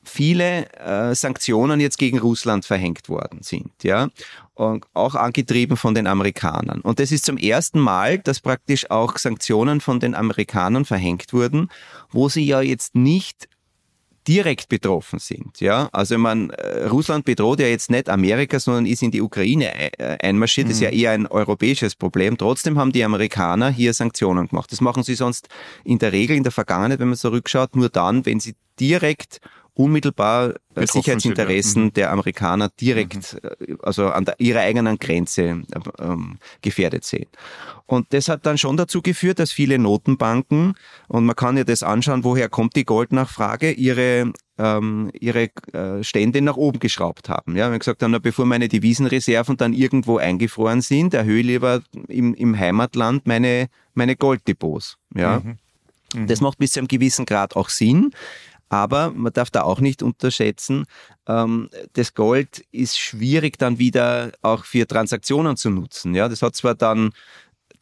viele 0.04 0.70
äh, 0.74 1.14
Sanktionen 1.14 1.80
jetzt 1.80 1.98
gegen 1.98 2.18
Russland 2.18 2.64
verhängt 2.64 3.08
worden 3.08 3.42
sind, 3.42 3.72
ja, 3.82 4.08
und 4.54 4.86
auch 4.92 5.14
angetrieben 5.14 5.76
von 5.76 5.94
den 5.94 6.06
Amerikanern. 6.06 6.80
Und 6.80 7.00
das 7.00 7.10
ist 7.10 7.24
zum 7.24 7.36
ersten 7.36 7.80
Mal, 7.80 8.18
dass 8.18 8.40
praktisch 8.40 8.90
auch 8.90 9.18
Sanktionen 9.18 9.80
von 9.80 10.00
den 10.00 10.14
Amerikanern 10.14 10.84
verhängt 10.84 11.32
wurden, 11.32 11.68
wo 12.10 12.28
sie 12.28 12.44
ja 12.44 12.60
jetzt 12.60 12.94
nicht 12.94 13.48
direkt 14.26 14.68
betroffen 14.68 15.18
sind. 15.18 15.60
Ja, 15.60 15.88
also 15.92 16.16
man 16.18 16.50
äh, 16.50 16.86
Russland 16.86 17.24
bedroht 17.24 17.60
ja 17.60 17.66
jetzt 17.66 17.90
nicht 17.90 18.08
Amerika, 18.08 18.58
sondern 18.58 18.86
ist 18.86 19.02
in 19.02 19.10
die 19.10 19.20
Ukraine 19.20 19.98
äh, 19.98 20.16
einmarschiert. 20.26 20.66
Mhm. 20.66 20.70
Das 20.70 20.76
ist 20.76 20.82
ja 20.82 20.90
mhm. 20.90 20.98
eher 20.98 21.10
ein 21.12 21.26
europäisches 21.26 21.94
Problem. 21.94 22.38
Trotzdem 22.38 22.78
haben 22.78 22.92
die 22.92 23.04
Amerikaner 23.04 23.70
hier 23.70 23.92
Sanktionen 23.92 24.48
gemacht. 24.48 24.72
Das 24.72 24.80
machen 24.80 25.02
sie 25.02 25.14
sonst 25.14 25.48
in 25.84 25.98
der 25.98 26.12
Regel 26.12 26.36
in 26.36 26.42
der 26.42 26.52
Vergangenheit, 26.52 27.00
wenn 27.00 27.08
man 27.08 27.16
zurückschaut, 27.16 27.76
nur 27.76 27.88
dann, 27.88 28.24
wenn 28.26 28.40
sie 28.40 28.54
direkt 28.80 29.40
unmittelbar 29.74 30.50
äh, 30.50 30.52
Betroffen 30.74 31.02
Sicherheitsinteressen 31.02 31.72
sind, 31.72 31.82
ja. 31.82 31.86
mhm. 31.86 31.92
der 31.92 32.12
Amerikaner 32.12 32.70
direkt, 32.80 33.36
mhm. 33.42 33.78
also 33.82 34.08
an 34.08 34.24
der, 34.24 34.38
ihrer 34.38 34.60
eigenen 34.60 34.98
Grenze 34.98 35.62
ähm, 35.98 36.38
gefährdet 36.62 37.04
sehen. 37.04 37.26
Und 37.86 38.12
das 38.12 38.28
hat 38.28 38.46
dann 38.46 38.56
schon 38.56 38.76
dazu 38.76 39.02
geführt, 39.02 39.38
dass 39.38 39.52
viele 39.52 39.78
Notenbanken, 39.78 40.74
und 41.08 41.26
man 41.26 41.36
kann 41.36 41.56
ja 41.56 41.64
das 41.64 41.82
anschauen, 41.82 42.24
woher 42.24 42.48
kommt 42.48 42.76
die 42.76 42.84
Goldnachfrage, 42.84 43.72
ihre 43.72 44.32
ähm, 44.56 45.10
ihre 45.18 45.50
äh, 45.72 46.04
Stände 46.04 46.40
nach 46.40 46.56
oben 46.56 46.78
geschraubt 46.78 47.28
haben. 47.28 47.56
Ja, 47.56 47.66
wir 47.66 47.72
haben 47.72 47.78
gesagt, 47.78 48.02
dann, 48.02 48.16
bevor 48.22 48.46
meine 48.46 48.68
Devisenreserven 48.68 49.56
dann 49.56 49.72
irgendwo 49.72 50.18
eingefroren 50.18 50.80
sind, 50.80 51.12
erhöhe 51.12 51.40
ich 51.40 51.46
lieber 51.46 51.82
im, 52.06 52.34
im 52.34 52.56
Heimatland 52.56 53.26
meine, 53.26 53.66
meine 53.94 54.14
Golddepots. 54.14 54.96
Ja. 55.12 55.40
Mhm. 55.40 55.58
Mhm. 56.14 56.26
Das 56.28 56.40
macht 56.40 56.58
bis 56.58 56.72
zu 56.72 56.80
einem 56.80 56.88
gewissen 56.88 57.26
Grad 57.26 57.56
auch 57.56 57.68
Sinn. 57.68 58.12
Aber 58.74 59.12
man 59.12 59.32
darf 59.32 59.50
da 59.50 59.62
auch 59.62 59.78
nicht 59.78 60.02
unterschätzen, 60.02 60.86
ähm, 61.28 61.70
das 61.92 62.12
Gold 62.14 62.64
ist 62.72 62.98
schwierig 62.98 63.56
dann 63.56 63.78
wieder 63.78 64.32
auch 64.42 64.64
für 64.64 64.84
Transaktionen 64.84 65.56
zu 65.56 65.70
nutzen. 65.70 66.12
Ja, 66.12 66.28
das 66.28 66.42
hat 66.42 66.56
zwar 66.56 66.74
dann 66.74 67.12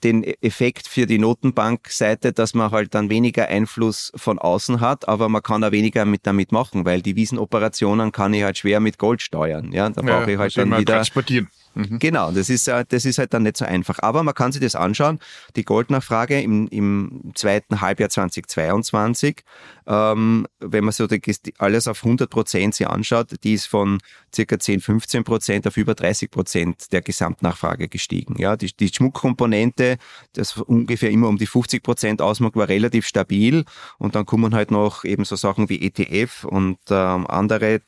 den 0.04 0.22
Effekt 0.22 0.86
für 0.88 1.06
die 1.06 1.18
Notenbankseite, 1.18 2.34
dass 2.34 2.52
man 2.52 2.72
halt 2.72 2.94
dann 2.94 3.08
weniger 3.08 3.48
Einfluss 3.48 4.12
von 4.16 4.38
außen 4.38 4.82
hat, 4.82 5.08
aber 5.08 5.30
man 5.30 5.42
kann 5.42 5.64
auch 5.64 5.72
weniger 5.72 6.04
mit 6.04 6.26
damit 6.26 6.52
machen, 6.52 6.84
weil 6.84 7.00
die 7.00 7.16
Wiesenoperationen 7.16 8.12
kann 8.12 8.34
ich 8.34 8.42
halt 8.42 8.58
schwer 8.58 8.80
mit 8.80 8.98
Gold 8.98 9.22
steuern. 9.22 9.72
Ja, 9.72 9.88
da 9.88 10.02
brauche 10.02 10.24
ja, 10.24 10.28
ich 10.28 10.38
halt 10.38 10.58
dann 10.58 10.76
wieder. 10.76 10.96
Transportieren. 10.96 11.48
Mhm. 11.74 11.98
Genau, 11.98 12.30
das 12.32 12.50
ist, 12.50 12.68
das 12.68 13.04
ist 13.04 13.18
halt 13.18 13.32
dann 13.34 13.44
nicht 13.44 13.56
so 13.56 13.64
einfach. 13.64 13.98
Aber 14.00 14.22
man 14.22 14.34
kann 14.34 14.52
sich 14.52 14.60
das 14.60 14.74
anschauen. 14.74 15.18
Die 15.56 15.64
Goldnachfrage 15.64 16.40
im, 16.40 16.68
im 16.68 17.32
zweiten 17.34 17.80
Halbjahr 17.80 18.10
2022, 18.10 19.42
ähm, 19.86 20.46
wenn 20.60 20.84
man 20.84 20.92
so 20.92 21.06
die, 21.06 21.20
alles 21.58 21.88
auf 21.88 22.04
100 22.04 22.30
Prozent 22.30 22.74
sich 22.74 22.86
anschaut, 22.86 23.28
die 23.42 23.54
ist 23.54 23.66
von 23.66 23.98
circa 24.34 24.58
10, 24.58 24.80
15 24.80 25.24
Prozent 25.24 25.66
auf 25.66 25.76
über 25.76 25.94
30 25.94 26.30
Prozent 26.30 26.92
der 26.92 27.02
Gesamtnachfrage 27.02 27.88
gestiegen. 27.88 28.36
Ja, 28.38 28.56
die, 28.56 28.74
die 28.74 28.88
Schmuckkomponente, 28.88 29.98
das 30.34 30.56
ungefähr 30.56 31.10
immer 31.10 31.28
um 31.28 31.38
die 31.38 31.46
50 31.46 31.82
Prozent 31.82 32.22
ausmacht, 32.22 32.56
war 32.56 32.68
relativ 32.68 33.06
stabil. 33.06 33.64
Und 33.98 34.14
dann 34.14 34.26
kommen 34.26 34.54
halt 34.54 34.70
noch 34.70 35.04
eben 35.04 35.24
so 35.24 35.36
Sachen 35.36 35.68
wie 35.68 35.80
ETF 35.82 36.44
und 36.44 36.78
ähm, 36.90 37.26
andere 37.26 37.80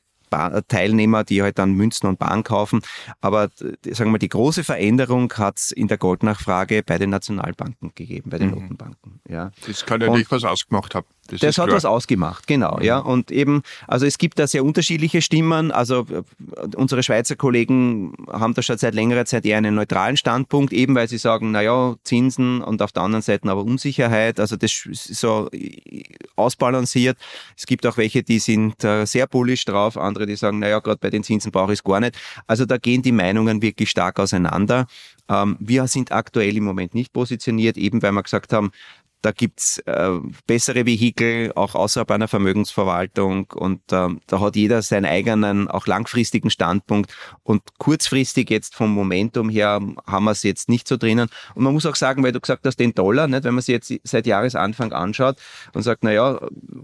Teilnehmer, 0.69 1.25
die 1.25 1.43
halt 1.43 1.59
dann 1.59 1.73
Münzen 1.73 2.07
und 2.09 2.19
Bahn 2.19 2.45
kaufen. 2.45 2.83
Aber 3.21 3.51
sagen 3.91 4.13
wir, 4.13 4.19
die 4.19 4.29
große 4.29 4.65
Veränderung 4.65 5.33
hat 5.35 5.59
es 5.59 5.73
in 5.73 5.89
der 5.89 5.99
Goldnachfrage 5.99 6.83
bei 6.83 6.99
den 6.99 7.11
Nationalbanken 7.11 7.93
gegeben, 7.95 8.31
bei 8.31 8.39
den 8.39 8.51
mhm. 8.51 8.61
Notenbanken. 8.61 9.21
Ja. 9.29 9.51
Das 9.67 9.87
kann 9.87 10.01
ja 10.01 10.11
nicht 10.11 10.31
was 10.31 10.45
ausgemacht 10.45 10.95
haben. 10.95 11.07
Das, 11.29 11.41
das 11.41 11.59
hat 11.59 11.67
klar. 11.67 11.77
was 11.77 11.85
ausgemacht, 11.87 12.47
genau. 12.47 12.79
Ja. 12.81 13.01
Mhm. 13.01 13.07
Und 13.07 13.31
eben, 13.31 13.63
also 13.87 14.05
es 14.05 14.19
gibt 14.19 14.39
da 14.39 14.47
sehr 14.47 14.65
unterschiedliche 14.65 15.23
Stimmen. 15.23 15.71
Also 15.71 16.07
äh, 16.11 16.23
unsere 16.77 17.03
Schweizer 17.03 17.35
Kollegen 17.35 18.13
haben 18.31 18.53
da 18.55 18.63
schon 18.63 18.77
seit 18.77 18.95
längerer 18.95 19.25
Zeit 19.25 19.47
eher 19.47 19.57
einen 19.57 19.75
neutralen 19.75 20.17
Standpunkt, 20.17 20.73
eben 20.73 20.95
weil 20.95 21.09
sie 21.09 21.19
sagen, 21.19 21.51
naja, 21.51 21.95
Zinsen 22.05 22.61
und 22.61 22.83
auf 22.83 22.93
der 22.93 23.05
anderen 23.05 23.23
Seite 23.23 23.49
aber 23.49 23.63
Unsicherheit. 23.63 24.39
Also 24.39 24.57
das 24.57 24.87
ist 24.87 25.15
so 25.15 25.49
äh, 25.53 26.03
ausbalanciert. 26.37 27.17
Es 27.57 27.67
gibt 27.67 27.87
auch 27.87 27.97
welche, 27.97 28.23
die 28.23 28.39
sind 28.39 28.85
äh, 28.85 29.07
sehr 29.07 29.27
bullisch 29.27 29.65
drauf, 29.65 29.97
andere, 29.97 30.27
die 30.27 30.37
sagen, 30.37 30.59
naja, 30.59 30.81
gerade 30.81 30.99
bei 30.99 31.11
den 31.11 31.25
Zinsen 31.25 31.53
brauche 31.53 31.73
ich 31.73 31.79
es 31.79 31.85
gar 31.85 32.01
nicht. 32.01 32.17
Also 32.47 32.67
da 32.67 32.77
gehen 32.77 33.03
die 33.03 33.13
Meinungen 33.13 33.63
wirklich 33.63 33.89
stark 33.89 34.21
auseinander. 34.21 34.87
Ähm, 35.29 35.57
wir 35.59 35.87
sind 35.87 36.13
aktuell 36.13 36.57
im 36.57 36.65
Moment 36.65 36.95
nicht 36.95 37.13
positioniert, 37.13 37.79
eben 37.79 38.03
weil 38.03 38.13
wir 38.13 38.23
gesagt 38.23 38.53
haben, 38.53 38.73
da 39.25 39.33
gibt's 39.33 39.79
äh, 39.87 40.11
bessere 40.47 40.85
Vehikel, 40.85 41.51
auch 41.55 41.75
außerhalb 41.75 42.11
einer 42.11 42.29
Vermögensverwaltung. 42.29 43.51
Und 43.55 43.81
ähm, 43.91 44.21
da 44.27 44.41
hat 44.41 44.55
jeder 44.55 44.83
seinen 44.83 45.07
eigenen, 45.07 45.67
auch 45.69 45.87
langfristigen 45.87 46.51
Standpunkt. 46.51 47.15
Und 47.43 47.63
kurzfristig 47.79 48.51
jetzt 48.51 48.75
vom 48.75 48.91
Momentum 48.91 49.49
her 49.49 49.81
haben 50.07 50.25
wir 50.25 50.33
es 50.33 50.43
jetzt 50.43 50.69
nicht 50.69 50.87
so 50.87 50.99
drinnen. 50.99 51.31
Und 51.55 51.65
man 51.65 51.73
muss 51.73 51.87
auch 51.87 51.97
sagen, 51.97 52.23
weil 52.23 52.33
du 52.33 52.41
gesagt 52.41 52.67
hast, 52.67 52.77
den 52.77 52.95
Dollar, 52.95 53.27
nicht? 53.27 53.45
wenn 53.45 53.55
man 53.55 53.63
sich 53.63 53.73
jetzt 53.73 53.95
seit 54.05 54.27
Jahresanfang 54.27 54.93
anschaut 54.93 55.37
und 55.73 55.83
sagt, 55.83 56.05
na 56.05 56.13
ja, 56.13 56.39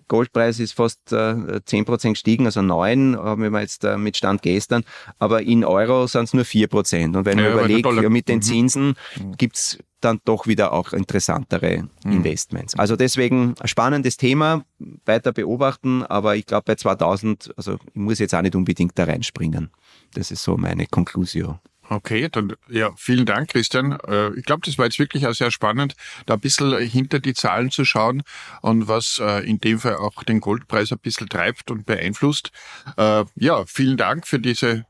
Goldpreis 0.09 0.61
ist 0.61 0.73
fast 0.73 1.13
äh, 1.13 1.17
10% 1.17 2.11
gestiegen, 2.11 2.47
also 2.47 2.63
9, 2.63 3.19
haben 3.19 3.53
wir 3.53 3.61
jetzt 3.61 3.85
äh, 3.85 3.99
mit 3.99 4.17
Stand 4.17 4.41
gestern. 4.41 4.85
Aber 5.19 5.43
in 5.43 5.63
Euro 5.63 6.07
sind 6.07 6.25
es 6.25 6.33
nur 6.33 6.45
4%. 6.45 7.19
Und 7.19 7.27
wenn 7.27 7.39
ja, 7.39 7.45
man 7.45 7.53
überlegt, 7.53 7.87
ja, 7.87 8.09
mit 8.09 8.29
den 8.29 8.37
mhm. 8.37 8.43
Zinsen 8.43 8.97
mhm. 9.19 9.37
gibt's 9.37 9.79
dann 10.01 10.21
doch 10.25 10.47
wieder 10.47 10.73
auch 10.73 10.93
interessantere 10.93 11.85
mhm. 12.05 12.13
Investments. 12.13 12.75
Also 12.79 12.97
deswegen 12.97 13.55
ein 13.61 13.69
spannendes 13.69 14.17
Thema, 14.17 14.65
weiter 15.05 15.33
beobachten, 15.33 16.03
aber 16.05 16.37
ich 16.37 16.47
glaube 16.47 16.65
bei 16.67 16.75
2000, 16.75 17.53
also 17.57 17.75
ich 17.75 17.95
muss 17.95 18.19
jetzt 18.19 18.35
auch 18.35 18.43
nicht 18.43 18.55
unbedingt 18.55 18.99
da 18.99 19.05
reinspringen. 19.05 19.71
Das 20.15 20.31
ist 20.31 20.43
so 20.43 20.57
meine 20.57 20.87
Konklusion. 20.87 21.59
Okay, 21.91 22.29
dann 22.31 22.53
ja, 22.69 22.93
vielen 22.97 23.27
Dank, 23.27 23.51
Christian. 23.51 23.99
Äh, 24.07 24.33
ich 24.35 24.45
glaube, 24.45 24.63
das 24.65 24.79
war 24.79 24.85
jetzt 24.85 25.01
wirklich 25.01 25.27
auch 25.27 25.35
sehr 25.35 25.51
spannend, 25.51 25.97
da 26.25 26.35
ein 26.35 26.41
bisschen 26.41 26.79
hinter 26.79 27.19
die 27.19 27.35
Zahlen 27.35 27.73
zu 27.73 27.85
schauen 27.85 28.23
und 28.63 28.87
was 28.87 29.19
äh, 29.21 29.45
in 29.45 29.59
dem 29.59 29.81
Fall 29.81 29.97
auch 29.97 30.23
den 30.23 30.41
Goldpreis 30.41 30.93
ein 30.93 31.01
bisschen 31.01 31.29
treibt 31.29 31.69
und 31.69 31.87
beeinflusst. 31.87 32.53
Äh, 32.97 33.25
ja, 33.35 33.65
vielen 33.67 33.97
Dank 33.97 34.29
für 34.29 34.39
diese 34.39 34.87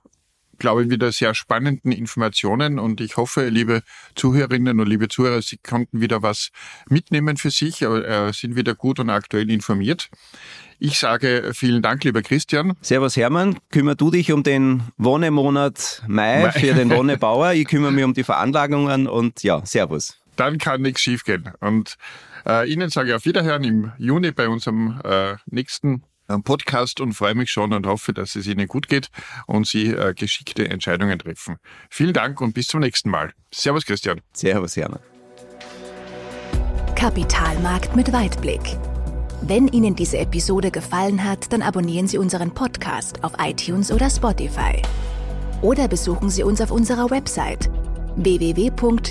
glaube 0.60 0.84
ich, 0.84 0.90
wieder 0.90 1.10
sehr 1.10 1.34
spannenden 1.34 1.90
Informationen 1.90 2.78
und 2.78 3.00
ich 3.00 3.16
hoffe, 3.16 3.48
liebe 3.48 3.82
Zuhörerinnen 4.14 4.78
und 4.78 4.86
liebe 4.86 5.08
Zuhörer, 5.08 5.42
Sie 5.42 5.56
konnten 5.56 6.00
wieder 6.00 6.22
was 6.22 6.50
mitnehmen 6.88 7.36
für 7.36 7.50
sich, 7.50 7.82
äh, 7.82 8.30
sind 8.32 8.54
wieder 8.54 8.76
gut 8.76 9.00
und 9.00 9.10
aktuell 9.10 9.50
informiert. 9.50 10.08
Ich 10.78 10.98
sage 10.98 11.50
vielen 11.52 11.82
Dank, 11.82 12.04
lieber 12.04 12.22
Christian. 12.22 12.74
Servus 12.80 13.16
Hermann, 13.16 13.58
kümmer 13.70 13.96
du 13.96 14.10
dich 14.10 14.32
um 14.32 14.42
den 14.42 14.82
Wonnemonat 14.96 16.02
Mai, 16.06 16.42
Mai. 16.42 16.52
für 16.52 16.74
den 16.74 16.90
Wonnebauer. 16.96 17.52
Ich 17.52 17.66
kümmere 17.66 17.92
mich 17.92 18.04
um 18.04 18.14
die 18.14 18.24
Veranlagungen 18.24 19.08
und 19.08 19.42
ja, 19.42 19.64
Servus. 19.66 20.16
Dann 20.36 20.58
kann 20.58 20.82
nichts 20.82 21.02
schiefgehen. 21.02 21.50
Und 21.60 21.96
äh, 22.46 22.70
Ihnen 22.70 22.88
sage 22.88 23.10
ich 23.10 23.14
auf 23.14 23.24
Wiederhören 23.26 23.64
im 23.64 23.92
Juni 23.98 24.30
bei 24.32 24.48
unserem 24.48 25.00
äh, 25.04 25.34
nächsten 25.46 26.02
Podcast 26.38 27.00
und 27.00 27.12
freue 27.14 27.34
mich 27.34 27.50
schon 27.50 27.72
und 27.72 27.86
hoffe, 27.86 28.12
dass 28.12 28.36
es 28.36 28.46
Ihnen 28.46 28.66
gut 28.66 28.88
geht 28.88 29.08
und 29.46 29.66
Sie 29.66 29.88
äh, 29.88 30.14
geschickte 30.14 30.68
Entscheidungen 30.68 31.18
treffen. 31.18 31.56
Vielen 31.90 32.12
Dank 32.12 32.40
und 32.40 32.54
bis 32.54 32.68
zum 32.68 32.80
nächsten 32.80 33.10
Mal. 33.10 33.32
Servus 33.52 33.84
Christian. 33.84 34.20
Servus 34.32 34.76
Jana. 34.76 35.00
Kapitalmarkt 36.94 37.96
mit 37.96 38.12
Weitblick. 38.12 38.60
Wenn 39.42 39.68
Ihnen 39.68 39.96
diese 39.96 40.18
Episode 40.18 40.70
gefallen 40.70 41.24
hat, 41.24 41.52
dann 41.52 41.62
abonnieren 41.62 42.06
Sie 42.06 42.18
unseren 42.18 42.52
Podcast 42.52 43.24
auf 43.24 43.32
iTunes 43.38 43.90
oder 43.90 44.10
Spotify. 44.10 44.82
Oder 45.62 45.88
besuchen 45.88 46.28
Sie 46.28 46.42
uns 46.42 46.60
auf 46.60 46.70
unserer 46.70 47.10
Website 47.10 47.70
www.zkb-oe.at. 48.16 49.10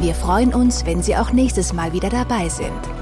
Wir 0.00 0.14
freuen 0.14 0.54
uns, 0.54 0.86
wenn 0.86 1.02
Sie 1.02 1.16
auch 1.16 1.32
nächstes 1.32 1.72
Mal 1.72 1.92
wieder 1.92 2.08
dabei 2.08 2.48
sind. 2.48 3.01